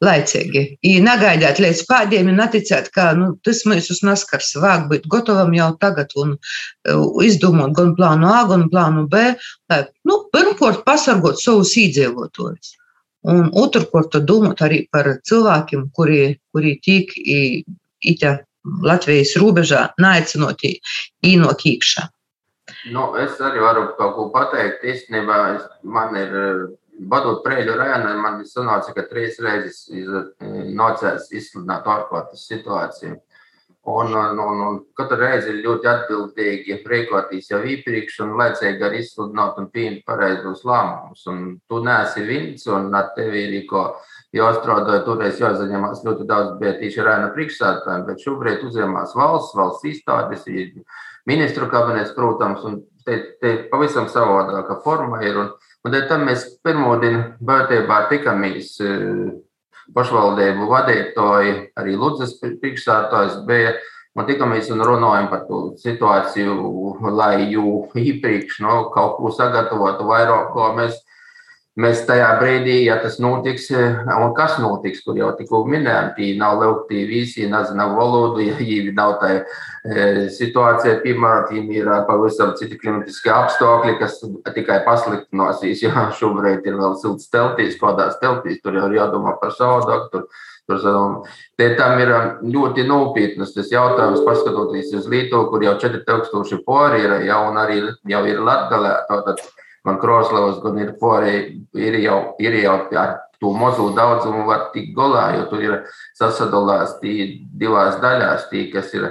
[0.06, 0.63] laicīgi.
[0.88, 4.54] I negaidāt līdz pādiem un neticēt, ka nu, tas mūs naskars.
[4.62, 6.36] Vāk būt gatavam jau tagad un
[7.26, 9.34] izdomot gan plānu A, gan plānu B,
[9.71, 12.78] lai, nu, pirmkārt pasargot savus īdzīvotājus.
[13.32, 18.39] Un otrkārt, domāt arī par cilvēkiem, kuri, kuri tīk īta
[18.86, 22.08] Latvijas robežā, neaicinot īnok iekšā.
[22.93, 24.86] Nu, es arī varu kaut ko pateikt.
[24.86, 25.38] Īstenībā
[25.84, 26.36] man ir
[27.09, 29.87] Badot Prēļu rēnā, man sanāca, ka trīs reizes
[30.41, 33.17] nācās izsludināt ārkārtas situāciju.
[33.83, 39.57] Un, un, un, katru reizi ir ļoti atbildīgi rīkoties jau iepriekš un laicīgi arī izsludināt
[39.57, 41.23] un pieņemt pareizos lēmumus.
[41.65, 43.87] Tu neesi viens, un ar tevi ir ko
[44.37, 50.45] jāstrādā, toreiz jāzaņemās ļoti daudz, bija tieši rēna priekšsētājiem, bet šobrīd uzņemās valsts, valsts izstādes,
[51.25, 55.41] ministru kabinets, protams, un te, te pavisam savādāka forma ir.
[55.41, 58.75] Un, Un tam mēs pirmdien būtībā tikamies
[59.95, 63.73] pašvaldību vadītāji, arī Ludzas priekšsētājs bija.
[64.11, 66.55] Un tikamies un runājam par to situāciju,
[67.15, 70.97] lai jau iepriekš no, nu, kaut ko sagatavotu vairāk, ko mēs
[71.79, 76.34] Mēs tajā brīdī, ja tas notiks, eh, un kas notiks, kur jau tikko minējām, tie
[76.36, 82.51] nav leukti visi, nezina valodu, ja viņi nav tā e, situācija, piemēram, tiem ir pavisam
[82.60, 84.19] citi klimatiskie apstākļi, kas
[84.51, 89.55] tikai pasliktinosies, jo šobrīd ir vēl silts teltīs, kādās teltīs, tur jau ir jādomā par
[90.12, 90.27] tur,
[91.57, 92.12] te tam ir
[92.51, 97.81] ļoti nopietnas tas jautājums, paskatoties uz Līto, kur jau 4000 pori ir, jau, un arī
[98.12, 98.93] jau ir Latgalē.
[99.87, 101.37] Man Kroslavas gan ir porei,
[101.73, 105.77] ir jau, ir jau ar to mazo daudzumu var tikt galā, jo tur ir
[106.17, 107.15] sasadalās tī
[107.57, 109.07] divās daļās, tī, kas ir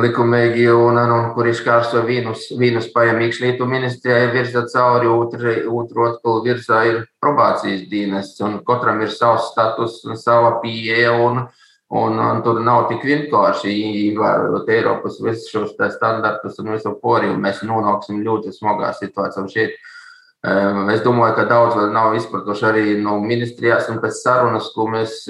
[0.00, 6.06] likumīgi un, un, un kur izkārso vīnus, vīnus paņemīgs lietu ministrijai virza cauri, otru, otru
[6.06, 11.42] atkal virsā ir probācijas dienests, un katram ir savs status, sava pieeja, un,
[11.90, 13.74] un, un tur nav tik vienkārši
[14.06, 19.48] ievērot Eiropas visus šos standartus un visu poriju, mēs nonāksim ļoti smagā situācijā.
[19.52, 19.96] Šeit
[20.44, 25.24] Es domāju, ka daudz vēl nav izpratuši arī no ministrijās un pēc sarunas, ko mēs,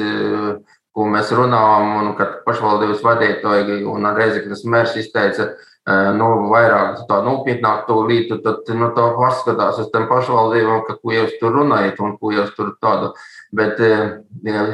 [0.93, 5.55] ko mēs runājām, un kad pašvaldības vadītāji un Reizeknas mērs izteica
[6.19, 11.15] nu, vairāk tā nopietnāk to lītu, tad nu, tā paskatās uz tām pašvaldībām, ka ko
[11.17, 13.15] jūs tur runājat un ko jūs tur tādu.
[13.57, 13.79] Bet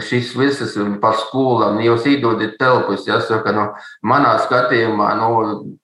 [0.03, 3.69] šis visas par skolām, jūs īdodat telpas, jāsaka, nu,
[4.03, 5.29] manā skatījumā, nu,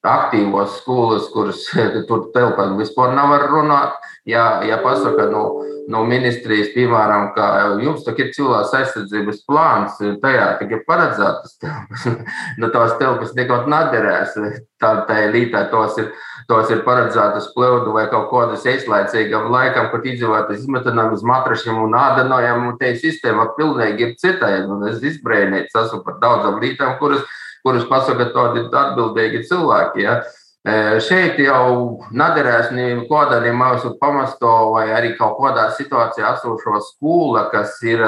[0.02, 1.62] aktīvos skolas, kuras
[2.08, 3.94] tur telpām vispār nav runāt,
[4.26, 5.44] ja, ja pasaka, nu,
[5.90, 7.46] no ministrijas, piemēram, ka
[7.82, 12.06] jums ir cilvēks aizsardzības plāns, tajā tikai paredzētas telpas.
[12.60, 14.36] nu, tās telpas nekot naderēs.
[14.80, 16.12] Tā, tā lītā tos ir,
[16.48, 21.96] tos ir paredzētas plūdu vai kaut kādas aizlaicīgam laikam, kad izdzīvotas izmetanām uz matrašiem un
[21.98, 24.60] ādanojam, un te sistēma pilnīgi ir citai.
[24.64, 27.24] Un es izbrēnīts esmu par daudzām lītām, kuras,
[27.66, 30.06] kuras pasaka tādi atbildīgi cilvēki.
[30.06, 30.20] Ja?
[31.00, 32.68] Šeit jau naderēs
[33.08, 38.02] kāda arī mūsu pamasto vai arī kaut kādā situācijā esošo skolu, kas ir,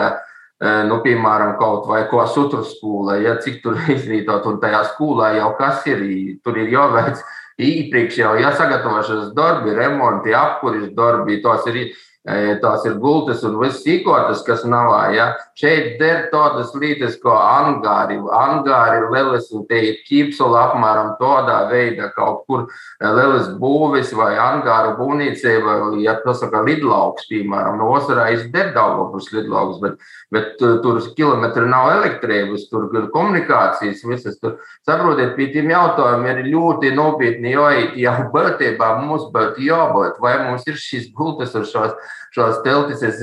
[0.60, 5.54] nu, piemēram, kaut vai ko sutru skola, ja cik tur izglītot, un tajā skolā jau
[5.56, 6.04] kas ir,
[6.44, 7.24] tur ir jāveic
[7.60, 11.82] īpriekš jau jāsagatavošanas darbi, remonti, apkuris darbi, tos ir
[12.22, 14.92] tās ir gultas un viss iekārtas, kas nav.
[15.14, 15.32] Ja?
[15.58, 22.12] Šeit der tādas lietas, kā angāri, angāri lielas, un te ir ķīpsula apmēram tādā veidā
[22.14, 22.68] kaut kur
[23.02, 29.98] lielas būvis vai angāru būvniecība, ja pasaka lidlauks, piemēram, no osarā izder Daugavpils lidlauks, bet,
[30.30, 34.38] bet tur kilometri nav elektrības, tur ir komunikācijas visas.
[34.38, 40.38] Tur, saprotiet, pie tiem jautājumiem ir ļoti nopietni jāiet, jau būtībā mums būtu jābūt, vai
[40.46, 43.02] mums ir šīs gultas ar šos šās teltis.
[43.06, 43.20] Es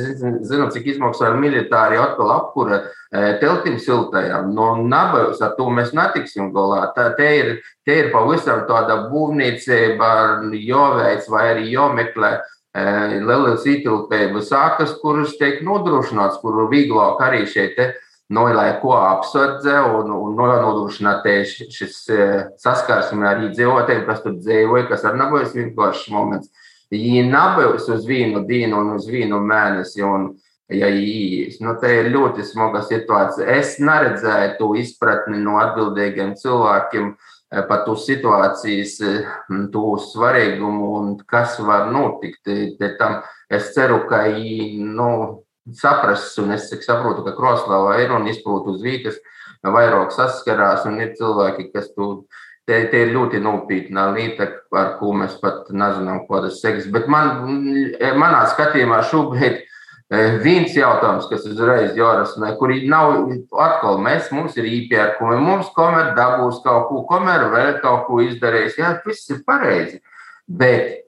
[0.49, 4.51] zinu, cik izmaksā militāri atkal apkura e, teltim siltajām.
[4.55, 6.85] No nabas ar to mēs netiksim galā.
[6.95, 7.55] Tā, te, ir,
[7.87, 10.11] te ir pavisam tāda būvniecība,
[10.55, 12.35] jāveic vai arī jāmeklē.
[12.69, 12.83] E,
[13.25, 17.81] Lielas ietilpības sākas, kuras tiek nodrošināts, kuru vieglāk arī šeit
[18.29, 22.25] no, lai ko apsardze un, un nodrošināt šis e,
[22.61, 26.51] saskarsme ar iedzīvotājiem, kas tur dzīvoja, kas arī nav bijis vienkāršs moments.
[26.89, 27.25] Viņi
[27.93, 30.01] uz vienu dienu un uz vienu mēnesi.
[30.03, 30.31] Un,
[30.69, 31.63] ja īsi.
[31.65, 33.47] Nu, te ir ļoti smaga situācija.
[33.57, 39.31] Es neredzēju to izpratni no atbildīgiem cilvēkiem eh, par to situācijas, eh,
[39.73, 42.43] to svarīgumu un kas var notikt.
[42.45, 45.09] Te tam es ceru, ka viņi nu,
[45.75, 49.17] saprast, un es saprotu, ka Kroslava ir un izpūt uz vītas,
[49.65, 52.13] vairāk saskarās, un ir cilvēki, kas to
[52.69, 56.85] Te, te ir ļoti nopietna lieta, par ko mēs pat nezinām, kādas sekas.
[56.93, 57.47] Bet man,
[58.21, 59.63] manā skatījumā šobrīd
[60.09, 63.27] Viens jautājums, kas uzreiz jārasmē, kur nav
[63.61, 68.79] atkal mēs, mums ir īpērkumi, mums komer dabūs kaut ko, komer vēl kaut ko izdarījis.
[68.81, 69.99] Jā, viss ir pareizi.
[70.49, 71.03] Bet,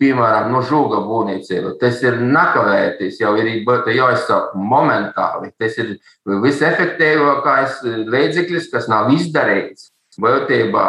[0.00, 3.52] piemēram, no žūga būvniecība, tas ir nakavēties, jau ir
[3.94, 5.52] jāizsāk momentāli.
[5.54, 5.94] Tas ir
[6.26, 9.89] visefektīvākais līdzeklis, kas nav izdarīts.
[10.20, 10.86] Būtībā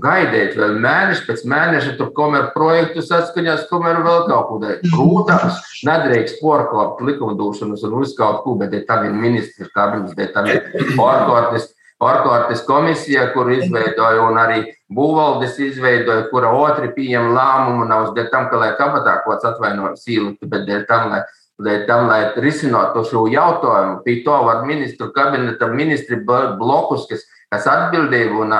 [0.00, 4.92] gaidīt vēl mēnešu pēc mēneša, tur komer projektus atskaņās, komer vēl kaut ko tādu.
[4.94, 10.48] Protams, nedrīkst porkāpt likumdošanas un uz kaut ko, bet tam ir ministrs kabinets, bet tam
[10.48, 10.62] ir
[10.94, 11.68] ārkārtas,
[12.00, 14.62] ārkārtas komisija, kur izveidoja un arī
[14.92, 20.08] būvvaldes izveidoja, kura otri pieņem lēmumu, nav dēļ tam, ka lai kabatā kaut kāds atvainojas
[20.08, 21.26] īlikt, bet dēļ tam, lai
[21.60, 27.66] Dēļ tam, lai risinātu šo jautājumu, pie to var ministru kabineta ministri blokus, kas kas
[27.66, 28.54] atbildību un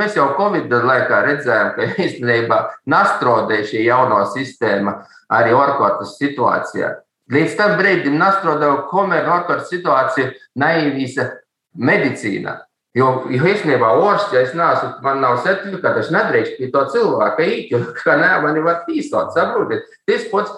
[0.00, 2.60] mēs jau Covid laikā redzējām, ka īstenībā
[2.92, 5.00] nastrodē šī jauno sistēma
[5.34, 6.92] arī ārkārtas situācijā.
[7.34, 10.30] Līdz tam brīdim nastrodēja komerci ārkārtas situācija
[10.62, 11.32] naivīsa
[11.74, 12.60] medicīna.
[12.96, 17.44] Jo, jo īstenībā orsts, ja es neesmu, man nav certifikāta, es nedrīkstu pie to cilvēka
[17.44, 19.84] īt, jo kā nē, man var tīstot, saprotiet.
[20.08, 20.54] Tas pats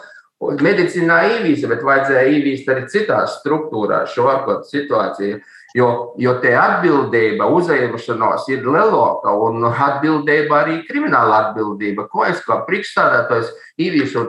[0.62, 5.41] medicīnā īvīsa, bet vajadzēja īvīst arī citās struktūrās šo ārkārtas situāciju.
[5.79, 12.09] Jo, jo te atbildība, uzņemšanās ir lielāka un atbildība arī krimināla atbildība.
[12.11, 13.53] Ko es kā priekšstādātājs
[13.87, 14.24] īvīšu,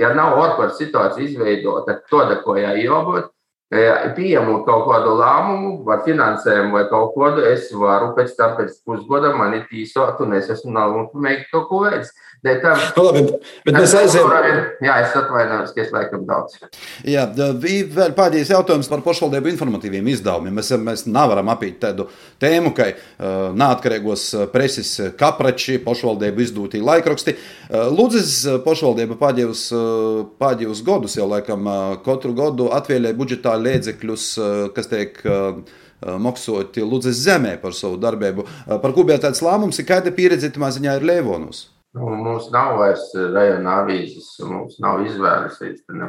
[0.00, 3.28] ja nav ārkārtas situācija izveidota, tāda, ko jābūt,
[3.68, 8.80] pieņemot kaut kādu lēmumu, vai finansējumu, vai kaut ko tādu, es varu pēc tam, pēc
[8.86, 12.08] pusgada, mani tīsot, un es esmu nav mēģinājis kaut ko veikt.
[12.38, 13.20] Tā, nu, labi,
[13.66, 14.58] bet mēs aizējām.
[14.84, 16.54] Jā, es atvainojos, ka es laikam daudz.
[17.02, 20.54] Jā, vēl pēdējais jautājums par pašvaldību informatīviem izdevumiem.
[20.60, 22.06] Mēs, mēs nevaram apīt tādu
[22.38, 27.34] tēmu, ka uh, neatkarīgos preses kaprači pašvaldību izdūtī laikraksti.
[27.34, 34.28] Uh, Lūdzes pašvaldība pēdējos, uh, pēdējos gadus jau laikam uh, katru gadu atvēlēja budžetā līdzekļus,
[34.38, 35.18] uh, kas tiek.
[35.26, 38.44] Uh, maksot Lūdzes zemē par savu darbību.
[38.84, 41.64] Par ko bija tāds lēmums, kāda pieredze tam ziņā ir Lēvonos?
[41.98, 45.58] Nu, mums nav vairs rajona avīzes, mums nav izvēles.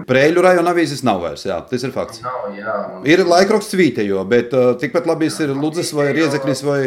[0.09, 2.21] Prēļu rajona avīzes nav vairs, jā, tas ir fakts.
[2.25, 3.07] Nav, jā, mums...
[3.09, 6.79] Ir laikraksts Vītejo, bet uh, tikpat labi ir Ludzes vai Riezeknis vai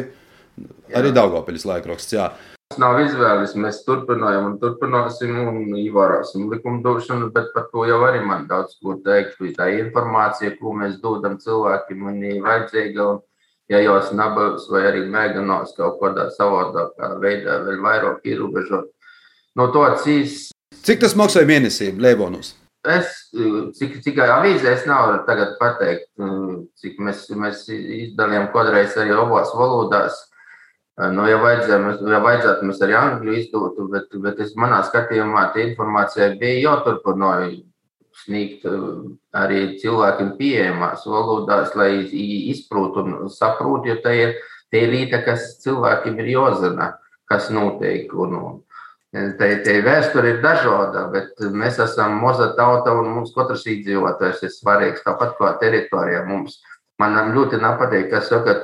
[0.94, 2.30] arī Daugopeļas laikraksts, jā.
[2.72, 8.22] Mums nav izvēles, mēs turpinājam un turpināsim un ievērosim likumdošanu, bet par to jau arī
[8.24, 9.42] man daudz ko teikt.
[9.58, 13.10] Tā informācija, ko mēs dodam cilvēkiem, ir vajadzīga.
[13.10, 13.20] Un
[13.72, 18.90] ja jos nabaks vai arī mēģinās kaut kādā savādākā veidā vēl vairāk ierobežot.
[19.56, 20.50] No to cīs.
[20.82, 22.54] Cik tas maksāja mēnesī, Lēbonus?
[22.82, 23.10] Es,
[23.78, 26.08] cik, cik avīzē es nevaru tagad pateikt,
[26.82, 30.16] cik mēs, mēs izdalījām kodreiz arī abās valodās.
[31.14, 35.62] Nu, ja, vajadzētu, ja vajadzētu, mēs arī angļu izdotu, bet, bet es manā skatījumā tā
[35.64, 37.30] informācija bija jāturpina
[38.24, 38.88] sniegt eh,
[39.36, 42.04] arī cilvēkiem pieejamās valodās, lai
[42.52, 44.34] izprotu un saprotu, jo tā ir,
[44.72, 46.92] tā ir lieta, kas cilvēkiem ir jāzina,
[47.30, 48.12] kas notiek.
[48.12, 48.60] Un, un,
[49.12, 54.52] Te, te vēsture ir dažāda, bet mēs esam maza tauta un mums katrs iedzīvotājs ir
[54.54, 55.02] svarīgs.
[55.04, 56.62] Tāpat kā teritorijā mums.
[56.96, 58.54] Man ļoti nepatīk, ka saka,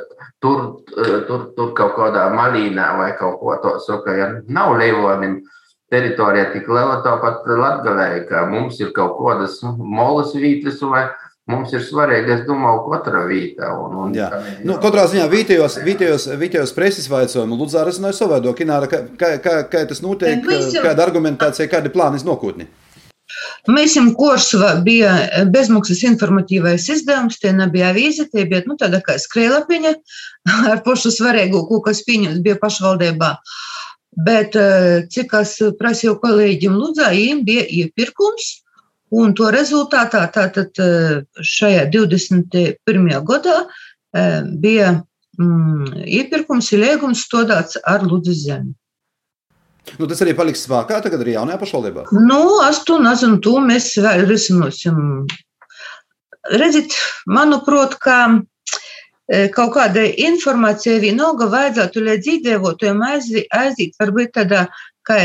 [0.41, 0.63] tur,
[0.97, 5.37] eh, tur, tur kaut kādā malīnā vai kaut ko tādu saka, ja nav leivonim.
[5.37, 5.58] Uh,
[5.93, 11.07] teritorija tik liela, tāpat Latvijā, ka mums ir kaut kādas nu, molas vītnes vai
[11.49, 13.71] mums ir svarīgi, es domāju, katra vīta.
[13.73, 14.29] Un, un, jā.
[14.69, 18.59] Nu, katrā ziņā vītējos, vītējos, vītējos preses vaicojumu Lūdzu rasināja savādāk.
[18.61, 22.69] Kināra, kā, kā, kā tas notiek, kāda argumentācija, kādi plāni nākotnē?
[23.69, 25.11] Mēs esam Korsava bija
[25.53, 29.93] bezmaksas informatīvais izdevums, tie nebija avīze, tie bija, nu, tāda kā skrēlapiņa
[30.73, 33.35] ar pošu svarīgu, ko kas pieņems bija pašvaldībā.
[33.37, 33.78] Uh,
[34.19, 38.49] Bet eh, cik es prasīju kolēģim Ludzā, viņiem bija iepirkums,
[39.15, 43.07] un to rezultātā tātad eh, šajā 21.
[43.29, 44.91] gadā eh, bija
[45.39, 48.75] mm, iepirkums, ir liegums stādāts ar Ludzas zemi.
[49.97, 52.09] Nu, tas arī paliks spēkā tagad arī jaunajā pašvaldībā?
[52.19, 54.99] Nu, es to nezinu, to mēs vēl risinosim.
[56.59, 56.93] Redziet,
[57.31, 58.19] manuprāt, ka
[59.55, 64.67] kaut kāda informācija vienalga vajadzētu, lai dzīvotājiem aiziet, varbūt tādā
[65.09, 65.17] kā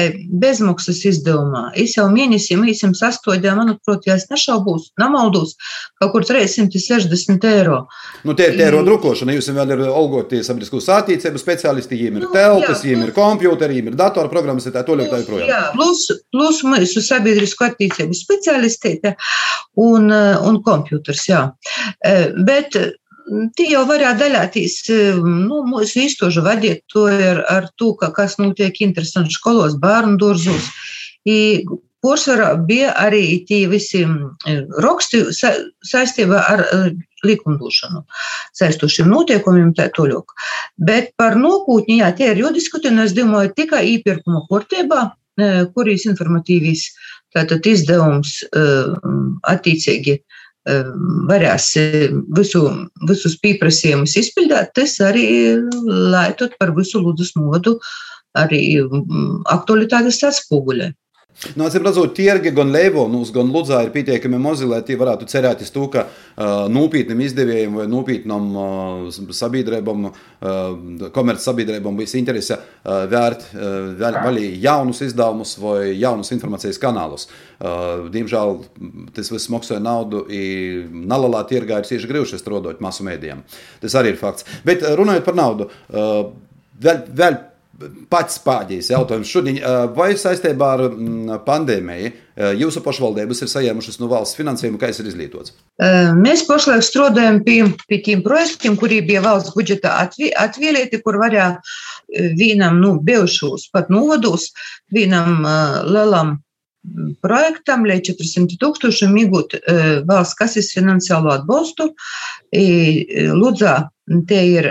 [0.44, 1.66] bezmaksas izdevumā.
[1.80, 5.56] Es jau mēnesī mīsim sastodīju, manuprāt, ja es nešaubos, namaldos,
[6.00, 7.82] kaut kur 360 eiro.
[8.24, 12.28] Nu, tie ir tie eiro drukošana, jūs vēl ir algotie sabiedriskos attīcību speciālisti, viņiem ir
[12.28, 15.52] nu, telpas, viņiem ir kompjuteri, viņiem ir datorprogrammas, tā toļāk tā joprojām.
[15.52, 18.96] Jā, plus, plus mūsu sabiedrisko attīstību speciālisti
[19.84, 21.48] un, un kompjuters, jā.
[22.48, 22.80] Bet
[23.58, 24.76] Tie jau varētu daļāties
[25.24, 30.70] nu, mūsu iztožu vadīt to ar, ar to, ka kas notiek interesanti skolos, bērnu dārzos.
[32.04, 34.02] Porcelāna bija arī tie visi
[34.84, 35.54] raksti sa
[35.88, 36.66] saistībā ar
[37.24, 38.04] likumdošanu,
[38.60, 40.36] saistošiem noteikumiem, tā toļok.
[40.84, 45.06] Bet par nākotni, jā, tie ir jodiskoti, un es domāju, tikai īpirkuma kārtībā,
[45.74, 46.90] kurīs informatīvīs
[47.34, 48.42] tātad izdevums
[49.48, 50.20] attiecīgi
[51.30, 51.68] varēs
[52.38, 52.64] visu,
[53.10, 55.26] visus pieprasījumus izpildīt, tas arī
[56.14, 57.78] laitot par visu Lūdzu novadu
[58.40, 58.80] arī
[59.52, 60.94] aktualitātes atspoguļē.
[61.58, 65.64] Nu, Acīm redzot, tirgi gan Leivonus, gan Ludzā ir pietiekami mazi, lai tie varētu cerēt
[65.66, 73.04] uz to, ka uh, nopietniem izdevējiem vai nopietnam uh, sabiedrībam, uh, komercsabiedrībām būs interese uh,
[73.12, 77.28] vērt uh, vaļā jaunus izdevumus vai jaunus informācijas kanālus.
[77.58, 78.60] Uh, diemžēl
[79.18, 83.42] tas viss maksāja naudu, un Nalalā tirgā ir cieši grūti strādāt masu mēdījiem.
[83.84, 84.48] Tas arī ir fakts.
[84.68, 86.30] Bet runājot par naudu, uh,
[86.80, 87.42] vēl, vēl
[88.14, 89.58] Pats pēdējais jautājums šodien.
[89.98, 90.84] Vai saistībā ar
[91.48, 92.12] pandēmiju
[92.60, 95.56] jūsu pašvaldības ir saņēmušas no valsts finansējumu, kā tas ir izlietots?
[96.20, 97.58] Mēs pašlaik strādājam pie,
[97.90, 101.50] pie tiem projektiem, kuri bija valsts budžeta atvēlēti, kur varēja
[102.38, 104.52] vienam nu, bijušos pat novados,
[104.94, 105.42] vienam
[105.90, 106.38] lielam
[107.24, 109.58] projektam, lai 400 tūkstošiem iegūt
[110.10, 111.92] valsts kases finansiālo atbalstu.
[112.54, 113.78] Ludzā
[114.28, 114.66] Te ir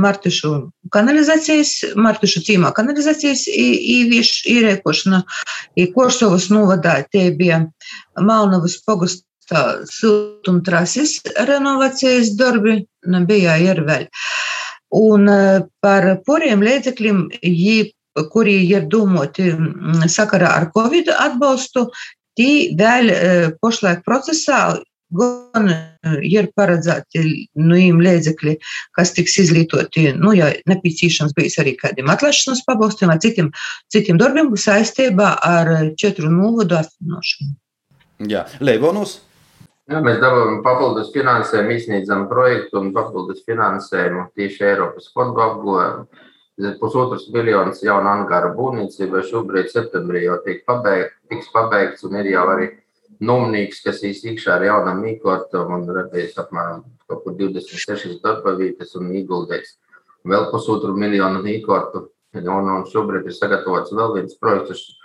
[0.00, 0.50] Martišu
[0.94, 5.20] kanalizācijas, Martišu cīmā kanalizācijas īrēkošana,
[5.92, 7.60] Korsovas novadā te bija
[8.16, 11.18] Malnavas pogastā siltumtrases
[11.50, 12.78] renovācijas darbi,
[13.28, 14.08] bija ir vēl.
[14.96, 15.28] Un
[15.84, 17.26] par poriem līdzekļiem,
[18.32, 19.50] kuri ir domāti
[20.10, 21.88] sakarā ar Covid atbalstu,
[22.38, 23.12] tie vēl
[23.62, 24.78] pašlaik procesā
[25.08, 25.70] gan
[26.22, 27.22] ir paredzēti
[27.56, 28.54] nu, līdzekļi,
[28.96, 33.48] kas tiks izlietoti, nu, ja nepieciešams bijis arī kādiem atlaišanas pabalstiem vai citiem,
[33.92, 37.56] citiem darbiem saistībā ar četru novadu atvinošanu.
[38.28, 39.22] Jā, Leivonus.
[39.88, 46.26] Jā, mēs dabūjām papildus finansējumu, izsniedzam projektu un papildus finansējumu tieši Eiropas fondu apgūvējumu.
[46.80, 52.46] Pusotrs miljonus jaunu angāra būvniecībai šobrīd septembrī jau tiek pabeigts, tiks pabeigts un ir jau
[52.50, 52.72] arī
[53.22, 59.76] nomnīgs, kas iekšā ar jaunam mīkotam un radījis apmēram 26 darba vietas un ieguldījis
[60.28, 62.08] vēl pusotru miljonu mīkotu.
[62.38, 64.98] Un, un šobrīd ir sagatavots vēl viens projekts.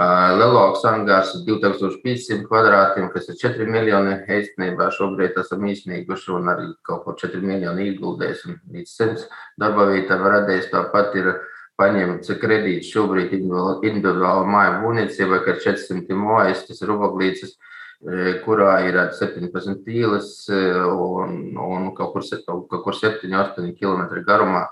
[0.00, 4.14] Lielāks angārs ar 2500 kvadrātiem, kas ir 4 miljoni.
[4.24, 8.46] Īstenībā šobrīd esam izsnieguši un arī kaut ko 4 miljonu ieguldījis.
[8.72, 9.26] Līdz 100
[9.60, 11.28] darba vietām radījis tāpat ir
[11.76, 18.96] paņemts kredīts šobrīd individuāla māja būvniecībai, ka 400 mājas, tas ir Ubaglīcas, e, kurā ir
[19.18, 24.70] 17 tīles un, un kaut kur, kaut kur 7-8 km garumā.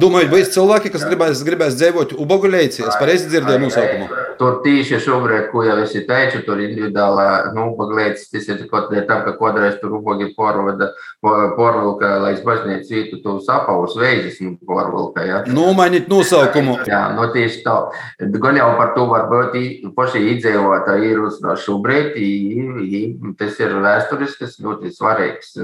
[0.00, 2.86] Domāju, būs cilvēki, kas gribēs, gribēs dzīvot Ubaguļēcī.
[2.88, 4.08] Es pareizi dzirdēju nosaukumu.
[4.38, 9.02] Tur tieši šobrīd, ko jau esi teicis, tur individuālā nu, Ubaguļēcī, tas ir kaut kā
[9.08, 14.54] tam, ka kodreiz tur Ubagi porvada, porvilka, lai es bažniec vītu, tu sapaus veizes, nu,
[14.68, 15.40] porvilka, ja.
[15.50, 16.78] Nomainīt nosaukumu.
[16.88, 17.76] Jā, no tieši tā.
[18.38, 19.56] Gan jau par to varbūt
[19.96, 22.14] paši iedzīvotā ir uz no šobrīd,
[23.40, 25.56] tas ir vēsturisks, ļoti svarīgs,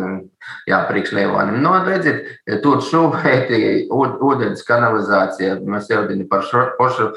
[0.68, 1.60] jā, priekšlēvānim.
[1.62, 2.26] No, redziet,
[2.64, 3.52] tur šobrīd
[4.24, 5.60] ūdens kanalizācija.
[5.64, 7.12] Mēs jau par šo pašu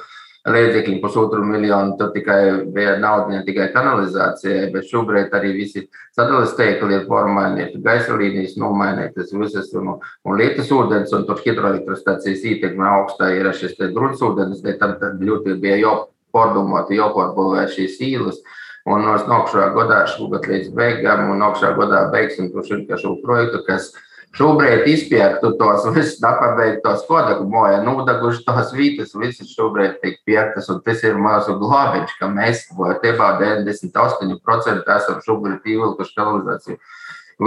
[0.48, 1.96] līdzekļu pusotru miljonu.
[2.00, 2.40] Tur tikai
[2.74, 8.56] bija nauda ne tikai kanalizācijai, bet šobrīd arī visi sadales teikli ir pormainīti, gaisa līnijas
[8.62, 14.80] nomainītas, visas un, un lietas ūdens, un tur hidroelektrostācijas ietekme augstā ir šis gruntsūdens, bet
[14.80, 18.42] tam ļoti bija jāpārdomāt, jāpārbūvē šīs īlas.
[18.88, 24.07] Un no nākamā gadā, šogad līdz beigām, un nākamā gadā beigsim šo projektu, kas ir
[24.38, 30.82] Šobrīd izpērktu tos visus nepabeigtos kodaku moja, nudaguši tos vītas, visas šobrīd tiek piektas, un
[30.86, 36.82] tas ir mūsu glābiņš, ka mēs būtībā 98% esam šobrīd ievilkuši kanalizāciju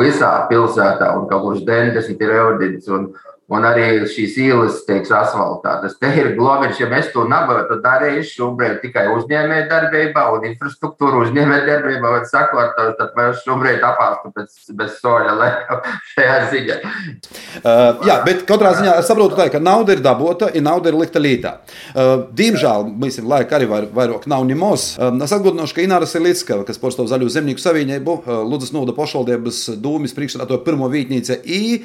[0.01, 3.09] visā pilsētā, un kaut kurš 90 ir eudins, un
[3.51, 5.97] un arī šīs ielas tiek asfaltētas.
[6.01, 12.29] Te ir globiņš, ja mēs to nebūtu darījuši šobrīd tikai uzņēmējdarbībā un infrastruktūra uzņēmējdarbībā, bet
[12.31, 15.51] sakot, tad mēs šobrīd apāstu bez, bez soļa
[16.13, 16.77] šajā ziņā.
[16.81, 20.99] Uh, jā, bet katrā ziņā es saprotu, tā, ka nauda ir dabūta, ja nauda ir
[21.01, 21.57] likta lītā.
[21.91, 24.93] Uh, diemžēl mēs ir laika arī vair, vairāk nav nimos.
[24.95, 29.65] Uh, es atgādināšu, ka Ināra Silicka, kas pārstāv Zaļo zemnieku savienību, uh, Ludzas Nūda pašvaldības
[29.83, 31.83] dūmis priekšsēdētāja pirmo vītnīca I.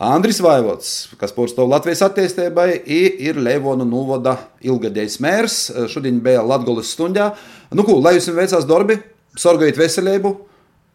[0.00, 4.32] Andris Vaivots, kas pārstāv Latvijas attīstībai, ir Leivona Nūvoda
[4.64, 5.56] ilgadējs mērs.
[5.92, 7.34] Šodien bija Latvijas stundā.
[7.76, 8.96] Nu, ko, lai jums veicās darbi,
[9.36, 10.32] sorgojiet veselību,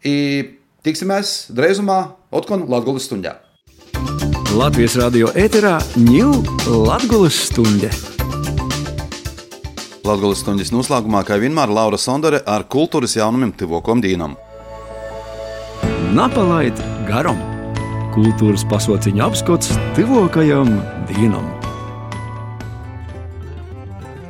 [0.09, 0.49] un
[0.85, 1.99] tiksimies drīzumā
[2.33, 3.37] Otkon Latvijas stundā.
[4.57, 6.41] Latvijas radio ēterā ņūl
[6.89, 7.93] Latvijas stundā.
[10.05, 14.33] Latvijas stundas noslēgumā, kā vienmēr, Laura Sondere ar kultūras jaunumiem Tivokom Dīnam.
[16.17, 17.54] Napalaid garam!
[18.15, 20.69] Kultūras pasauciņa apskats Tivokajam
[21.09, 21.49] Dīnam!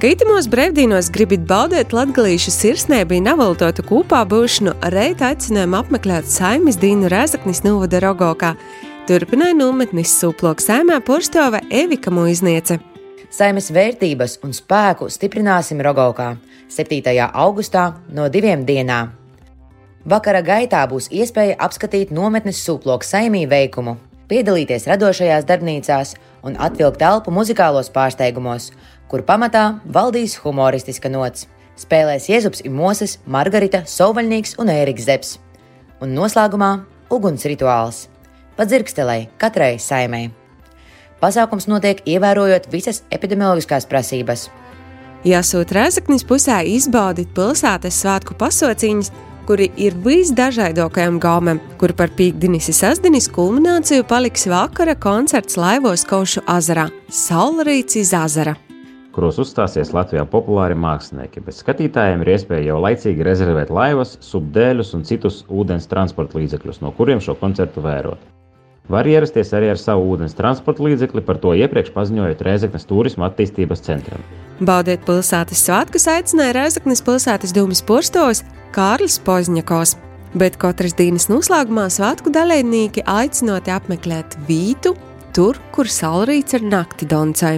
[0.01, 7.11] Kaitimos brīvdienos gribat baudīt latgalīšu sirsnēbu un avaltotu kūpā būšanu, reit aicinājumu apmeklēt saimis Dīnu
[7.13, 8.55] Rēzaknis Nūvada Rogokā.
[9.05, 12.79] Turpināja nometnis sūplok saimē porstove Evika Muizniece.
[13.29, 16.31] Saimes vērtības un spēku stiprināsim Rogaukā
[16.73, 17.13] 7.
[17.29, 19.13] augustā no diviem dienām.
[20.05, 23.95] Vakara gaitā būs iespēja apskatīt nometnes sūploku saimī veikumu,
[24.29, 26.11] piedalīties radošajās darbnīcās
[26.45, 28.69] un atvilkt telpu muzikālos pārsteigumos,
[29.09, 31.47] kur pamatā valdīs humoristiska nots.
[31.81, 35.39] Spēlēs Jēzus Imoses, Margarita, Sauvaļnieks un Ēriks Zepsi.
[35.99, 38.05] Un noslēgumā uguns rituāls-
[38.57, 40.31] padzirkstelei katrai saimei.
[41.19, 44.49] Pasākums notiek ievērojot visas epidemioloģiskās prasības.
[45.25, 49.11] Jāsūt Rēzaknis pusē izbaudīt pilsētas svētku pasauciņas,
[49.47, 56.89] kuri ir visdažādākajam gaumam, kur par pīkdinis sasdinis kulmināciju paliks vakara koncerts laivos Kaušu azarā-
[57.25, 58.55] Saulrīts iz azara
[59.15, 65.05] kuros uzstāsies Latvijā populāri mākslinieki, bet skatītājiem ir iespēja jau laicīgi rezervēt laivas, subdēļus un
[65.07, 68.19] citus ūdens transporta līdzekļus, no kuriem šo koncertu vērot.
[68.91, 73.81] Var ierasties arī ar savu ūdens transporta līdzekli, par to iepriekš paziņojot Rēzeknes turisma attīstības
[73.87, 74.21] centram.
[74.59, 78.43] Baudiet pilsētas svētkus aicināja Rēzeknes pilsētas dūmas porstos
[78.75, 79.93] Kārlis Pozņakovs.
[80.35, 84.91] Bet katras dienas noslēgumā svētku dalībnieki aicinoti apmeklēt vītu,
[85.31, 87.53] tur, kur saulrīts ir nakti Doncai.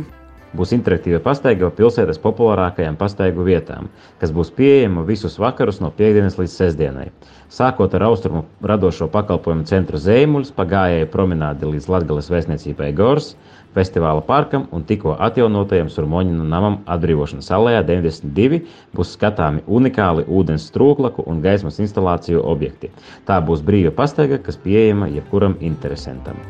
[0.53, 3.89] Būs interaktīva pastaiga pilsētas populārākajām pastaigu vietām,
[4.22, 7.07] kas būs pieejama visus vakarus no piekdienas līdz sestdienai.
[7.49, 13.34] Sākot ar austrumu radošo pakalpojumu centru Zēmuļs, pagājēju promenādi līdz Latgales vēstniecībai Gors,
[13.78, 18.62] festivāla parkam un tikko atjaunotajam Surmoņinu namam atbrīvošanas alejā 92
[18.98, 22.92] būs skatāmi unikāli ūdens strūklaku un gaismas instalāciju objekti.
[23.30, 26.42] Tā būs brīva pastaiga, kas pieejama jebkuram interesantam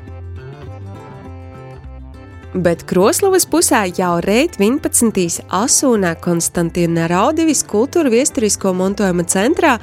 [2.57, 5.43] bet Kroslovas pusē jau reit 11.
[5.53, 9.77] asūnā Konstantīna Raudivis kultūra viesturisko montojuma centrā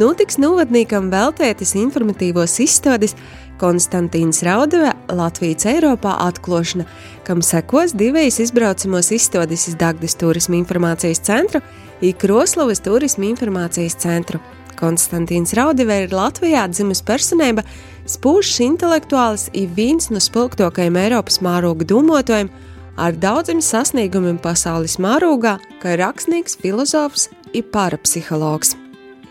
[0.00, 3.16] notiks novadniekam veltētas informatīvos izstādes
[3.60, 6.86] Konstantīns Raudeve Latvijas Eiropā atklošana,
[7.26, 11.60] kam sekos divējas izbraucamos izstādes iz Dagdas turisma informācijas centru
[12.00, 14.40] un Kroslovas turisma informācijas centru.
[14.80, 17.66] Konstantīns Raudeve ir Latvijā dzimis personība,
[18.08, 22.48] Spūšs intelektuālis ir viens no spilgtākajiem Eiropas mēroga domātājiem,
[22.96, 28.74] ar daudziem sasniegumiem pasaules mērogā, kā rakstnieks, filozofs un parapsihologs.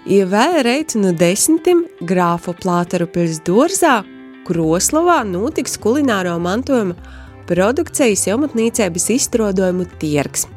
[0.08, 3.42] Ir vēl reiti no desmitiem grāfu plātaru pils
[4.50, 6.96] Dorzā, Kroslovā notiks kulināro mantojuma
[7.50, 10.48] produkcijas jaunatnīcības izstrādājumu tirgs.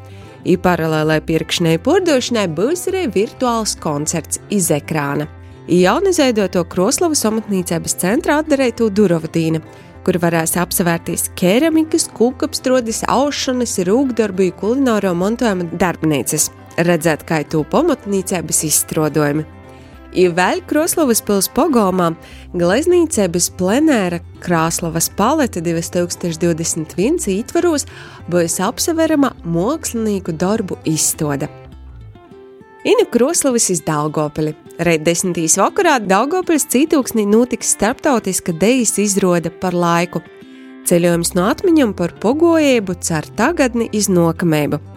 [0.45, 5.29] I paralēlai pirkšanai pordošanai būs arī virtuāls koncerts iz ekrāna
[5.69, 9.61] jaunizveidoto Kroslavas amatniecības centrā atdarētu Durovadīna,
[10.03, 16.49] kur varēs apsevērties keramikas, kūkapstrodas, aušanas, rūkdarbu, kulināro montojuma darbnīcas,
[16.81, 19.47] redzēt, kā to pamatnīcības izstrādājumi.
[20.13, 22.11] Ir vēl Kroslavas pils pogomā
[22.53, 27.87] gleznīcības plenēra Krāslavas palete 2021 ietvaros
[28.29, 31.49] būs apseverama mākslinieku darbu izstāde.
[32.85, 34.53] Inu Kroslavas iz Daugopili.
[34.83, 40.21] Reit desmitīs vakarā Daugopilis cītūksnī notiks starptautiska dejas izrāde par laiku.
[40.89, 44.92] Ceļojums no atmiņām par pogojību cer tagadni iz nokamību.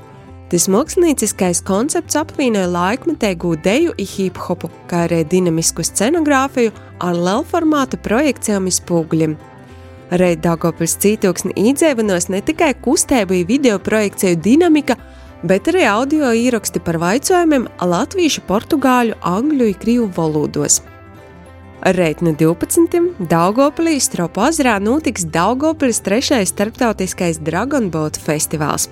[0.52, 7.98] Tas mākslinieciskais koncepts apvienoja laikmetēgu deju un hip hopu, kā arī dinamisku scenogrāfiju ar lielformāta
[8.06, 9.34] projekcijām iz spoguļiem.
[10.22, 15.00] Reit Daugopils cītūksni īdzēvanos ne tikai kustību un video projekciju dinamika,
[15.44, 20.84] bet arī audio ieraksti par jautājumiem latviešu, portugāļu, angļu un krievu valodos.
[21.96, 23.02] Reitni 12.
[23.30, 28.88] Daugopilī Stropazrā notiks Daugopilis trešais starptautiskais Dragon Boat festivāls.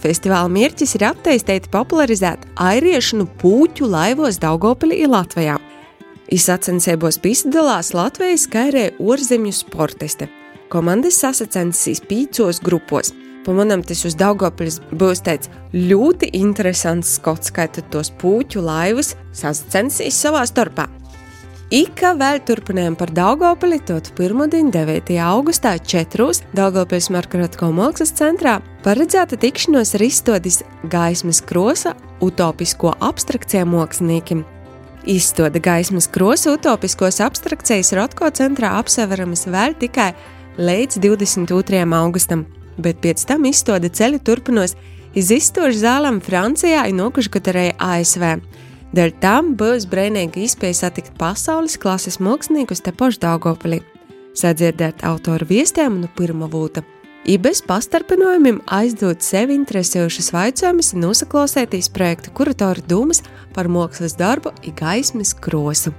[0.00, 5.58] Festivāla mērķis ir attīstīt, popularizēt airiešanu pūķu laivos Daugopilī Latvijā.
[6.30, 10.30] Izsacensībos piedalās Latvijas kairē orzemju sportisti.
[10.70, 18.12] Komandas sasacensīs pīcos grupos– Pamanām, tas uz Daugopils būs tāds ļoti interesants skots, kā tos
[18.20, 20.99] puķu laivas sacensīs savā starpā.
[21.70, 25.12] Ika vēl turpinājām par Daugopili, tot pirmdien 9.
[25.22, 26.26] augustā 4.
[26.58, 31.94] Daugopils Markaratko mākslas centrā paredzēta tikšanos ar izstādis gaismas krosa
[32.26, 34.42] utopisko abstrakcijām māksliniekiem.
[35.06, 40.10] Izstāde gaismas krosa utopiskos abstrakcijas Rotko centrā apseveramas vēl tikai
[40.58, 41.86] līdz 22.
[42.02, 42.48] augustam
[42.82, 44.74] bet pēc tam izstāde ceļu turpinos
[45.10, 48.36] Iz izstošu zālēm Francijā ir nokuši arī ASV.
[48.90, 53.78] Dēļ tam būs brīvīga iespēja satikt pasaules klases māksliniekus te pašu Daugopilī,
[54.34, 56.82] sadzirdēt autoru viestiem no pirmā vūta.
[57.28, 63.20] I bez pastarpinājumiem aizdot sevi interesējušas vaicojumus un nosaklausēties projektu kuratoru dūmas
[63.54, 65.92] par mākslas darbu i gaismas krosu.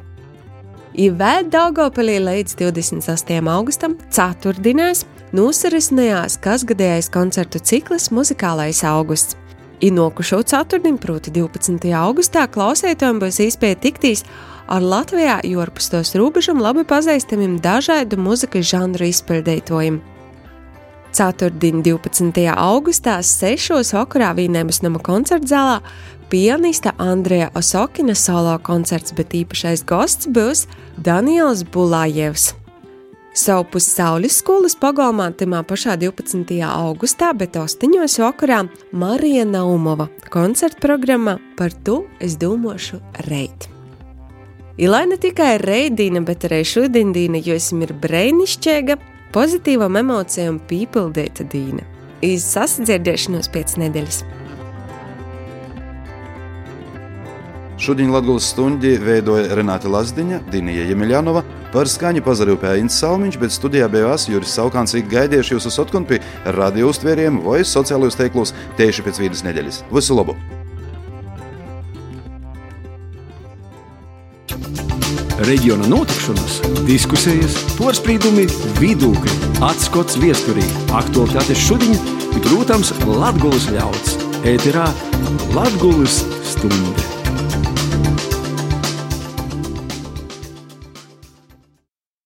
[0.92, 3.38] I vēl Daugopilī līdz 28.
[3.48, 9.38] augustam, ceturtdienās, nosarisinājās kasgadējais koncertu cikls Muzikālais augusts.
[9.82, 11.90] Inokušo ceturtdienu, proti 12.
[11.98, 14.22] augustā, klausētājiem būs iespēja tiktīs
[14.70, 19.98] ar Latvijā jorpus tos robežam labi pazīstamiem dažādu muzikas žanru izpildītojiem.
[21.12, 22.46] Ceturtdien, 12.
[22.54, 23.74] augustā, 6.
[23.98, 25.82] vakarā Vīnēmas nama koncerta zālē
[26.32, 32.61] pianista Andrija Osokina solo koncerts, bet īpašais gosts būs Daniels Bulājevs.
[33.34, 36.58] Savu pussaules skolas pagalmā timā pašā 12.
[36.68, 37.88] augustā, bet 8.
[38.20, 43.70] vakarā Marija Naumova koncerta programma par to es domāšu reit.
[44.76, 49.00] Ilai ne tikai reidīna, bet arī šodien jo esmu ir brēnišķīga,
[49.32, 51.88] pozitīvam emocijām pīpildīta dīna.
[52.22, 54.24] Iz sasdzirdēšanos pēc nedēļas.
[57.82, 61.42] Šodien Latvijas stundi veidoja Renāta Lazdiņa, Dinija Jemiļanova,
[61.74, 67.40] par skaņu pazarīja Inns Salmiņš, bet studijā bija Juris Saukāns, gaidījuši jūsu sotkunpi radio uztvēriem
[67.42, 69.80] vai sociālajos teiklos tieši pēc vienas nedēļas.
[69.90, 70.36] Visu labu!
[75.42, 78.46] Reģiona notikšanas, diskusijas, porcelāna,
[78.78, 79.34] vidūkļi,
[79.72, 80.68] atskats viesturī,
[81.00, 81.98] aktuālitātes šodien,
[82.46, 84.14] protams, Latvijas ļauds.
[84.54, 84.86] Ēterā
[85.58, 87.21] Latvijas stunde.